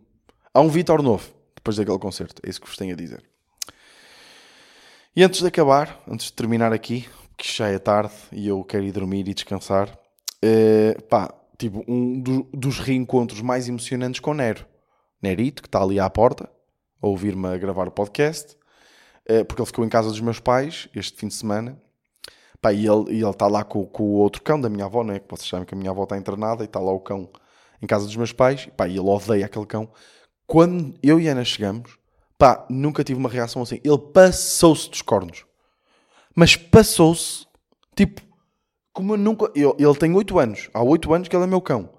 Há 0.52 0.60
um 0.60 0.68
Vitor 0.68 1.02
novo 1.02 1.26
depois 1.56 1.78
daquele 1.78 1.98
concerto. 1.98 2.42
É 2.44 2.50
isso 2.50 2.60
que 2.60 2.66
vos 2.66 2.76
tenho 2.76 2.92
a 2.92 2.94
dizer. 2.94 3.24
E 5.16 5.24
antes 5.24 5.40
de 5.40 5.46
acabar, 5.46 5.98
antes 6.06 6.26
de 6.26 6.34
terminar 6.34 6.70
aqui, 6.70 7.08
que 7.34 7.50
já 7.50 7.68
é 7.68 7.78
tarde 7.78 8.12
e 8.30 8.46
eu 8.46 8.62
quero 8.62 8.84
ir 8.84 8.92
dormir 8.92 9.26
e 9.26 9.32
descansar, 9.32 9.98
é, 10.42 11.00
pá, 11.08 11.32
tipo, 11.56 11.82
um 11.88 12.20
do, 12.20 12.46
dos 12.52 12.78
reencontros 12.78 13.40
mais 13.40 13.70
emocionantes 13.70 14.20
com 14.20 14.32
o 14.32 14.34
Nero. 14.34 14.66
Nerito, 15.22 15.62
que 15.62 15.68
está 15.68 15.82
ali 15.82 15.98
à 15.98 16.10
porta, 16.10 16.46
a 17.00 17.06
ouvir-me 17.06 17.48
a 17.48 17.56
gravar 17.56 17.88
o 17.88 17.90
podcast, 17.90 18.54
é, 19.24 19.42
porque 19.44 19.62
ele 19.62 19.66
ficou 19.66 19.82
em 19.82 19.88
casa 19.88 20.10
dos 20.10 20.20
meus 20.20 20.38
pais 20.38 20.90
este 20.94 21.18
fim 21.18 21.28
de 21.28 21.34
semana 21.34 21.80
Pá, 22.60 22.70
e 22.70 22.86
ele, 22.86 23.24
está 23.24 23.46
lá 23.46 23.64
com, 23.64 23.86
com 23.86 24.02
o 24.02 24.16
outro 24.16 24.42
cão 24.42 24.60
da 24.60 24.68
minha 24.68 24.84
avó, 24.84 25.02
né? 25.02 25.20
Que 25.20 25.26
vocês 25.30 25.48
sabem 25.48 25.64
que 25.64 25.74
a 25.74 25.78
minha 25.78 25.90
avó 25.90 26.02
está 26.02 26.18
internada 26.18 26.62
e 26.62 26.66
está 26.66 26.78
lá 26.78 26.92
o 26.92 27.00
cão 27.00 27.26
em 27.80 27.86
casa 27.86 28.06
dos 28.06 28.16
meus 28.16 28.32
pais. 28.32 28.68
Pá, 28.76 28.88
e 28.88 28.92
ele 28.92 29.00
odeia 29.00 29.46
aquele 29.46 29.66
cão. 29.66 29.90
Quando 30.46 30.94
eu 31.02 31.20
e 31.20 31.28
Ana 31.28 31.44
chegamos, 31.44 31.98
pá, 32.38 32.66
nunca 32.68 33.04
tive 33.04 33.18
uma 33.18 33.28
reação 33.28 33.62
assim. 33.62 33.80
Ele 33.84 33.98
passou-se 33.98 34.90
dos 34.90 35.02
cornos. 35.02 35.44
Mas 36.34 36.56
passou-se, 36.56 37.46
tipo, 37.96 38.22
como 38.92 39.14
eu 39.14 39.18
nunca. 39.18 39.50
Eu, 39.54 39.76
ele 39.78 39.94
tem 39.94 40.14
8 40.14 40.38
anos. 40.38 40.70
Há 40.72 40.82
8 40.82 41.12
anos 41.14 41.28
que 41.28 41.36
ele 41.36 41.44
é 41.44 41.46
meu 41.46 41.60
cão. 41.60 41.90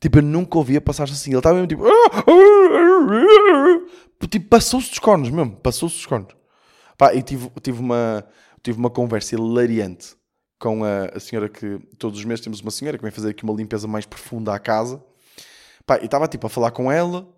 Tipo, 0.00 0.18
eu 0.18 0.22
nunca 0.22 0.58
ouvia 0.58 0.80
passar-se 0.80 1.14
assim. 1.14 1.30
Ele 1.30 1.38
estava 1.38 1.54
mesmo 1.54 1.68
tipo. 1.68 1.84
Tipo, 4.30 4.48
passou-se 4.48 4.88
dos 4.88 4.98
cornos 4.98 5.28
mesmo. 5.28 5.54
Passou-se 5.56 5.96
dos 5.96 6.06
cornos. 6.06 6.34
Pá, 6.96 7.14
e 7.14 7.22
tive, 7.22 7.50
tive 7.60 7.78
uma 7.78 8.24
tive 8.64 8.78
uma 8.78 8.90
conversa 8.90 9.34
hilariante 9.34 10.16
com 10.58 10.82
a, 10.82 11.10
a, 11.14 11.20
senhora 11.20 11.48
que 11.48 11.78
todos 11.98 12.18
os 12.18 12.24
meses 12.24 12.42
temos 12.42 12.60
uma 12.60 12.70
senhora 12.70 12.96
que 12.96 13.02
vem 13.02 13.12
fazer 13.12 13.28
aqui 13.28 13.44
uma 13.44 13.52
limpeza 13.52 13.86
mais 13.86 14.06
profunda 14.06 14.54
à 14.54 14.58
casa. 14.58 15.04
Pá, 15.86 15.98
e 16.00 16.06
estava 16.06 16.26
tipo 16.26 16.46
a 16.46 16.50
falar 16.50 16.70
com 16.70 16.90
ela, 16.90 17.28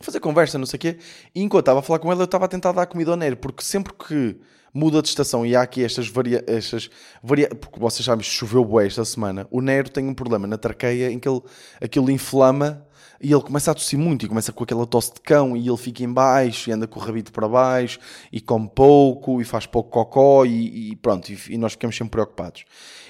a 0.00 0.04
fazer 0.04 0.20
conversa, 0.20 0.58
não 0.58 0.66
sei 0.66 0.76
o 0.76 0.80
quê, 0.80 0.98
e 1.34 1.42
enquanto 1.42 1.62
estava 1.62 1.80
a 1.80 1.82
falar 1.82 1.98
com 1.98 2.10
ela, 2.10 2.22
eu 2.22 2.26
estava 2.26 2.44
a 2.44 2.48
tentar 2.48 2.72
dar 2.72 2.86
comida 2.86 3.10
ao 3.10 3.16
Nero, 3.16 3.36
porque 3.36 3.62
sempre 3.62 3.92
que 3.94 4.38
muda 4.74 5.02
de 5.02 5.08
estação 5.08 5.44
e 5.44 5.54
há 5.54 5.62
aqui 5.62 5.84
estas 5.84 6.08
varia... 6.08 6.44
Estas 6.46 6.90
varia 7.22 7.48
porque 7.48 7.78
vocês 7.78 8.04
sabem, 8.04 8.24
choveu 8.24 8.64
bué 8.64 8.86
esta 8.86 9.04
semana, 9.04 9.46
o 9.50 9.60
Nero 9.60 9.90
tem 9.90 10.06
um 10.06 10.14
problema 10.14 10.46
na 10.46 10.58
traqueia 10.58 11.10
em 11.10 11.18
que 11.18 11.28
ele, 11.28 11.40
aquilo 11.80 12.10
inflama 12.10 12.86
e 13.22 13.32
ele 13.32 13.42
começa 13.42 13.70
a 13.70 13.74
tossir 13.74 13.98
muito 13.98 14.26
e 14.26 14.28
começa 14.28 14.52
com 14.52 14.64
aquela 14.64 14.84
tosse 14.84 15.14
de 15.14 15.20
cão 15.20 15.56
e 15.56 15.68
ele 15.68 15.76
fica 15.76 16.02
em 16.02 16.12
baixo 16.12 16.68
e 16.68 16.72
anda 16.72 16.88
com 16.88 16.98
o 16.98 17.02
rabito 17.02 17.30
para 17.32 17.48
baixo 17.48 18.00
e 18.32 18.40
come 18.40 18.68
pouco 18.68 19.40
e 19.40 19.44
faz 19.44 19.64
pouco 19.64 19.90
cocó 19.90 20.44
e, 20.44 20.90
e 20.90 20.96
pronto, 20.96 21.30
e, 21.30 21.38
e, 21.50 21.56
nós 21.56 21.72
ficamos 21.72 21.96
sempre 21.96 22.10
preocupados. 22.10 22.64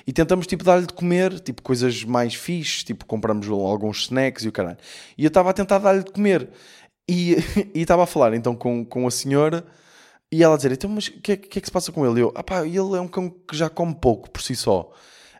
E 0.06 0.12
tentamos 0.12 0.46
tipo 0.46 0.64
dar-lhe 0.64 0.86
de 0.86 0.92
comer, 0.92 1.40
tipo 1.40 1.62
coisas 1.62 2.04
mais 2.04 2.34
fixes, 2.34 2.84
tipo 2.84 3.06
compramos 3.06 3.48
alguns 3.48 4.02
snacks 4.02 4.44
e 4.44 4.48
o 4.48 4.52
caralho. 4.52 4.76
E 5.16 5.24
eu 5.24 5.28
estava 5.28 5.48
a 5.48 5.52
tentar 5.54 5.78
dar-lhe 5.78 6.04
de 6.04 6.12
comer 6.12 6.50
e 7.08 7.36
estava 7.74 8.02
a 8.02 8.06
falar 8.06 8.34
então 8.34 8.54
com, 8.54 8.84
com 8.84 9.06
a 9.06 9.10
senhora 9.10 9.64
e 10.30 10.42
ela 10.42 10.54
a 10.54 10.56
dizer, 10.56 10.72
então 10.72 10.90
mas 10.90 11.08
o 11.08 11.20
que, 11.20 11.32
é, 11.32 11.36
que, 11.36 11.58
é 11.58 11.62
que 11.62 11.66
se 11.66 11.72
passa 11.72 11.90
com 11.90 12.06
ele? 12.06 12.20
E 12.20 12.22
eu, 12.22 12.32
ah 12.34 12.42
pá, 12.42 12.66
ele 12.66 12.96
é 12.96 13.00
um 13.00 13.08
cão 13.08 13.30
que 13.30 13.56
já 13.56 13.70
come 13.70 13.94
pouco 13.94 14.30
por 14.30 14.42
si 14.42 14.54
só. 14.54 14.92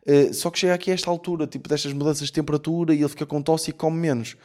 Uh, 0.06 0.34
só 0.34 0.50
que 0.50 0.58
chega 0.58 0.74
aqui 0.74 0.90
a 0.90 0.94
esta 0.94 1.10
altura, 1.10 1.46
tipo, 1.46 1.68
destas 1.68 1.92
mudanças 1.92 2.26
de 2.26 2.32
temperatura, 2.32 2.94
e 2.94 2.98
ele 2.98 3.08
fica 3.08 3.24
com 3.24 3.40
tosse 3.40 3.70
e 3.70 3.72
come 3.72 3.96
menos. 3.96 4.36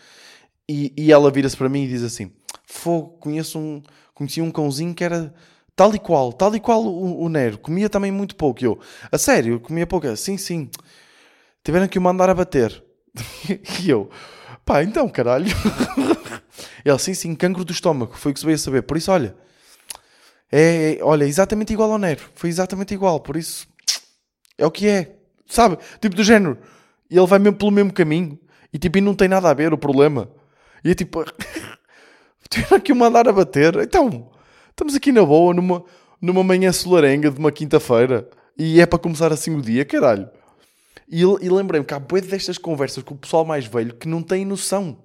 E, 0.70 0.94
e 0.98 1.12
ela 1.12 1.32
vira-se 1.32 1.58
para 1.58 1.70
mim 1.70 1.84
e 1.84 1.88
diz 1.88 2.04
assim: 2.04 2.32
Fogo, 2.66 3.18
conheço 3.20 3.58
um, 3.58 3.82
conheci 4.14 4.42
um 4.42 4.52
cãozinho 4.52 4.94
que 4.94 5.04
era 5.04 5.34
tal 5.76 5.94
e 5.96 6.00
qual, 6.00 6.34
tal 6.34 6.56
e 6.56 6.60
qual 6.60 6.84
o, 6.84 7.22
o 7.24 7.30
Nero, 7.30 7.58
comia 7.58 7.90
também 7.90 8.12
muito 8.12 8.36
pouco. 8.36 8.62
E 8.62 8.66
eu, 8.66 8.80
a 9.12 9.18
sério, 9.18 9.60
comia 9.60 9.88
pouco? 9.88 10.16
Sim, 10.18 10.38
sim. 10.38 10.70
Tiveram 11.64 11.88
que 11.88 11.98
o 11.98 12.02
mandar 12.02 12.30
a 12.30 12.34
bater. 12.34 12.84
e 13.82 13.90
eu, 13.90 14.10
pá, 14.66 14.84
então 14.84 15.08
caralho. 15.08 15.48
Ele, 16.84 17.00
sim, 17.00 17.14
sim, 17.14 17.36
cancro 17.36 17.64
do 17.66 17.72
estômago, 17.72 18.14
foi 18.16 18.32
o 18.32 18.34
que 18.34 18.40
se 18.40 18.46
veio 18.46 18.56
a 18.56 18.60
saber. 18.60 18.82
Por 18.84 18.98
isso, 18.98 19.12
olha, 19.12 19.36
é, 20.52 20.98
é, 21.00 21.04
olha, 21.04 21.26
exatamente 21.26 21.74
igual 21.74 21.92
ao 21.92 21.98
Nero, 21.98 22.22
foi 22.34 22.50
exatamente 22.50 22.94
igual. 22.94 23.20
Por 23.20 23.36
isso, 23.36 23.68
é 24.58 24.66
o 24.66 24.72
que 24.72 24.88
é, 24.88 25.17
sabe? 25.48 25.78
Tipo 26.00 26.16
do 26.16 26.24
género, 26.24 26.58
ele 27.10 27.26
vai 27.26 27.40
mesmo 27.40 27.58
pelo 27.58 27.72
mesmo 27.72 27.94
caminho 27.94 28.38
e 28.74 28.78
tipo, 28.78 28.98
e 28.98 29.02
não 29.02 29.16
tem 29.16 29.28
nada 29.28 29.50
a 29.50 29.54
ver 29.54 29.74
o 29.74 29.78
problema. 29.78 30.30
E 30.84 30.92
é 30.92 30.94
tipo, 30.96 31.24
tiveram 32.50 32.80
que 32.80 32.92
o 32.92 32.96
mandar 32.96 33.28
a 33.28 33.32
bater. 33.32 33.76
Então, 33.78 34.30
estamos 34.70 34.96
aqui 34.96 35.12
na 35.12 35.26
boa, 35.26 35.54
numa, 35.54 35.84
numa 36.22 36.44
manhã 36.44 36.72
solarenga 36.72 37.32
de 37.32 37.40
uma 37.40 37.52
quinta-feira. 37.52 38.30
E 38.58 38.82
é 38.82 38.86
para 38.86 39.00
começar 39.00 39.32
assim 39.32 39.56
o 39.56 39.62
dia, 39.62 39.86
caralho. 39.86 40.30
E, 41.10 41.22
e 41.22 41.50
lembrei-me 41.50 41.86
que 41.86 41.94
há 41.94 42.00
boia 42.00 42.22
destas 42.22 42.58
conversas 42.58 43.04
com 43.04 43.14
o 43.14 43.18
pessoal 43.18 43.46
mais 43.46 43.66
velho 43.66 43.96
que 43.96 44.08
não 44.08 44.22
tem 44.22 44.44
noção. 44.46 44.98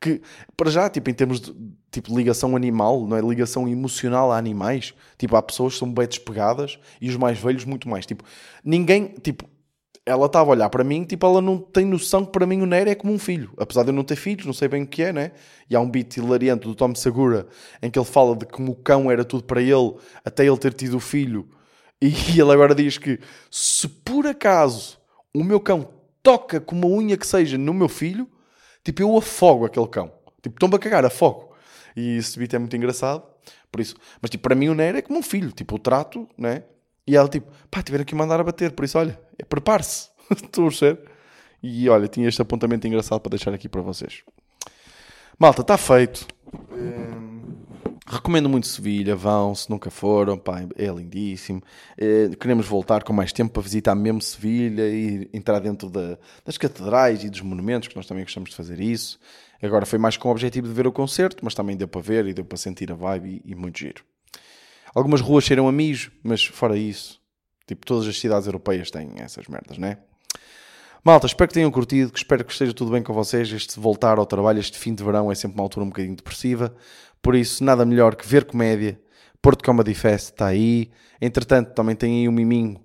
Que, 0.00 0.20
para 0.56 0.70
já, 0.70 0.90
tipo, 0.90 1.08
em 1.08 1.14
termos 1.14 1.40
de 1.40 1.54
tipo, 1.90 2.16
ligação 2.16 2.56
animal, 2.56 3.06
não 3.06 3.16
é? 3.16 3.20
Ligação 3.20 3.68
emocional 3.68 4.32
a 4.32 4.36
animais. 4.36 4.94
Tipo, 5.16 5.36
há 5.36 5.42
pessoas 5.42 5.74
que 5.74 5.78
são 5.78 5.92
bem 5.92 6.06
despegadas 6.06 6.78
e 7.00 7.08
os 7.08 7.16
mais 7.16 7.38
velhos 7.38 7.64
muito 7.64 7.88
mais. 7.88 8.04
Tipo, 8.04 8.24
ninguém, 8.64 9.14
tipo, 9.22 9.48
ela 10.04 10.26
estava 10.26 10.50
a 10.50 10.52
olhar 10.52 10.68
para 10.68 10.82
mim, 10.82 11.04
tipo, 11.04 11.24
ela 11.24 11.40
não 11.40 11.58
tem 11.58 11.84
noção 11.84 12.24
que 12.24 12.32
para 12.32 12.44
mim 12.44 12.60
o 12.60 12.66
Nero 12.66 12.90
é 12.90 12.94
como 12.94 13.12
um 13.12 13.18
filho. 13.18 13.52
Apesar 13.56 13.84
de 13.84 13.90
eu 13.90 13.94
não 13.94 14.02
ter 14.02 14.16
filhos, 14.16 14.44
não 14.44 14.52
sei 14.52 14.66
bem 14.66 14.82
o 14.82 14.86
que 14.86 15.02
é, 15.02 15.12
né? 15.12 15.32
E 15.70 15.76
há 15.76 15.80
um 15.80 15.88
beat 15.88 16.16
hilariante 16.16 16.66
do 16.66 16.74
Tom 16.74 16.94
Segura 16.94 17.46
em 17.80 17.88
que 17.88 17.98
ele 17.98 18.06
fala 18.06 18.34
de 18.34 18.44
como 18.46 18.72
o 18.72 18.74
cão 18.74 19.10
era 19.10 19.24
tudo 19.24 19.44
para 19.44 19.62
ele, 19.62 19.94
até 20.24 20.44
ele 20.44 20.56
ter 20.56 20.74
tido 20.74 20.96
o 20.96 21.00
filho. 21.00 21.48
E 22.00 22.08
ele 22.38 22.50
agora 22.50 22.74
diz 22.74 22.98
que 22.98 23.20
se 23.50 23.88
por 23.88 24.26
acaso 24.26 24.98
o 25.32 25.44
meu 25.44 25.60
cão 25.60 25.88
toca 26.20 26.60
com 26.60 26.74
uma 26.74 26.88
unha 26.88 27.16
que 27.16 27.26
seja 27.26 27.56
no 27.56 27.72
meu 27.72 27.88
filho, 27.88 28.28
tipo, 28.84 29.02
eu 29.02 29.16
afogo 29.16 29.66
aquele 29.66 29.86
cão. 29.86 30.12
Tipo, 30.42 30.56
estão-me 30.56 30.74
a 30.74 30.78
cagar, 30.78 31.04
afogo. 31.04 31.54
E 31.96 32.16
esse 32.16 32.36
beat 32.38 32.52
é 32.54 32.58
muito 32.58 32.76
engraçado. 32.76 33.22
Por 33.70 33.80
isso, 33.80 33.94
mas 34.20 34.30
tipo, 34.30 34.42
para 34.42 34.54
mim 34.54 34.68
o 34.68 34.74
Nero 34.74 34.98
é 34.98 35.02
como 35.02 35.20
um 35.20 35.22
filho. 35.22 35.52
Tipo, 35.52 35.76
o 35.76 35.78
trato, 35.78 36.28
né? 36.36 36.64
E 37.06 37.16
ela 37.16 37.28
tipo, 37.28 37.50
pá, 37.70 37.82
tiveram 37.82 38.04
que 38.04 38.14
mandar 38.14 38.40
a 38.40 38.44
bater, 38.44 38.72
por 38.72 38.84
isso, 38.84 38.98
olha, 38.98 39.18
é, 39.38 39.44
prepare-se. 39.44 40.08
Estou 40.30 40.68
a 40.68 40.70
ser. 40.70 40.98
E 41.62 41.88
olha, 41.88 42.08
tinha 42.08 42.28
este 42.28 42.42
apontamento 42.42 42.86
engraçado 42.86 43.20
para 43.20 43.30
deixar 43.30 43.52
aqui 43.54 43.68
para 43.68 43.80
vocês. 43.80 44.22
Malta, 45.38 45.62
está 45.62 45.78
feito. 45.78 46.26
Hum, 46.72 47.42
recomendo 48.06 48.48
muito 48.48 48.66
Sevilha, 48.66 49.14
vão, 49.14 49.54
se 49.54 49.70
nunca 49.70 49.90
foram, 49.90 50.36
pá, 50.36 50.64
é 50.76 50.86
lindíssimo. 50.86 51.62
É, 51.96 52.30
queremos 52.38 52.66
voltar 52.66 53.02
com 53.04 53.12
mais 53.12 53.32
tempo 53.32 53.52
para 53.52 53.62
visitar 53.62 53.94
mesmo 53.94 54.20
Sevilha 54.20 54.88
e 54.88 55.28
entrar 55.32 55.60
dentro 55.60 55.88
da, 55.88 56.18
das 56.44 56.58
catedrais 56.58 57.24
e 57.24 57.30
dos 57.30 57.40
monumentos, 57.40 57.88
que 57.88 57.96
nós 57.96 58.06
também 58.06 58.24
gostamos 58.24 58.50
de 58.50 58.56
fazer 58.56 58.80
isso. 58.80 59.18
Agora 59.62 59.86
foi 59.86 59.98
mais 59.98 60.16
com 60.16 60.28
o 60.28 60.32
objetivo 60.32 60.66
de 60.66 60.74
ver 60.74 60.86
o 60.86 60.92
concerto, 60.92 61.44
mas 61.44 61.54
também 61.54 61.76
deu 61.76 61.86
para 61.86 62.00
ver 62.00 62.26
e 62.26 62.34
deu 62.34 62.44
para 62.44 62.58
sentir 62.58 62.90
a 62.90 62.94
vibe 62.96 63.42
e, 63.44 63.52
e 63.52 63.54
muito 63.54 63.78
giro. 63.78 64.02
Algumas 64.94 65.20
ruas 65.20 65.44
cheiram 65.44 65.68
a 65.68 65.72
mijo, 65.72 66.12
mas 66.22 66.44
fora 66.44 66.76
isso, 66.76 67.20
tipo, 67.66 67.86
todas 67.86 68.06
as 68.06 68.18
cidades 68.18 68.46
europeias 68.46 68.90
têm 68.90 69.12
essas 69.18 69.46
merdas, 69.48 69.78
né? 69.78 69.98
Malta, 71.04 71.26
espero 71.26 71.48
que 71.48 71.54
tenham 71.54 71.70
curtido, 71.70 72.12
que 72.12 72.18
espero 72.18 72.44
que 72.44 72.52
esteja 72.52 72.72
tudo 72.72 72.92
bem 72.92 73.02
com 73.02 73.12
vocês. 73.12 73.50
Este 73.52 73.80
voltar 73.80 74.18
ao 74.18 74.26
trabalho, 74.26 74.60
este 74.60 74.78
fim 74.78 74.94
de 74.94 75.02
verão 75.02 75.32
é 75.32 75.34
sempre 75.34 75.56
uma 75.56 75.64
altura 75.64 75.84
um 75.84 75.88
bocadinho 75.88 76.14
depressiva, 76.14 76.72
por 77.20 77.34
isso 77.34 77.64
nada 77.64 77.84
melhor 77.84 78.14
que 78.14 78.26
ver 78.26 78.44
comédia. 78.44 79.00
Porto 79.40 79.64
Comedy 79.64 79.94
Fest 79.94 80.30
está 80.30 80.46
aí. 80.46 80.92
Entretanto, 81.20 81.74
também 81.74 81.96
tem 81.96 82.20
aí 82.20 82.28
um 82.28 82.32
miminho, 82.32 82.80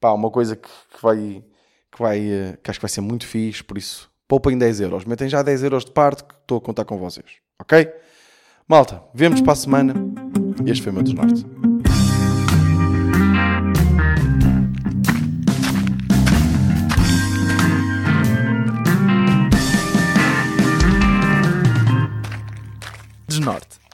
pá, 0.00 0.12
uma 0.12 0.30
coisa 0.30 0.54
que, 0.54 0.68
que 0.68 1.02
vai, 1.02 1.42
que 1.90 1.98
vai, 1.98 2.20
eh, 2.20 2.58
que 2.62 2.70
acho 2.70 2.78
que 2.78 2.84
vai 2.84 2.90
ser 2.90 3.00
muito 3.00 3.26
fixe, 3.26 3.64
por 3.64 3.76
isso 3.76 4.08
poupem 4.28 4.56
10 4.56 4.80
euros, 4.80 5.04
metem 5.04 5.28
já 5.28 5.42
10 5.42 5.64
euros 5.64 5.84
de 5.84 5.90
parte 5.90 6.22
que 6.22 6.34
estou 6.34 6.58
a 6.58 6.60
contar 6.60 6.84
com 6.84 6.98
vocês, 6.98 7.26
ok? 7.58 7.90
Malta, 8.68 9.02
vemos 9.14 9.40
para 9.40 9.54
a 9.54 9.56
semana. 9.56 9.94
Este 10.66 10.82
foi 10.82 10.92
o 10.92 10.94
meu 10.94 11.02
desnorte. 11.02 11.46
Desnorte. 23.28 23.87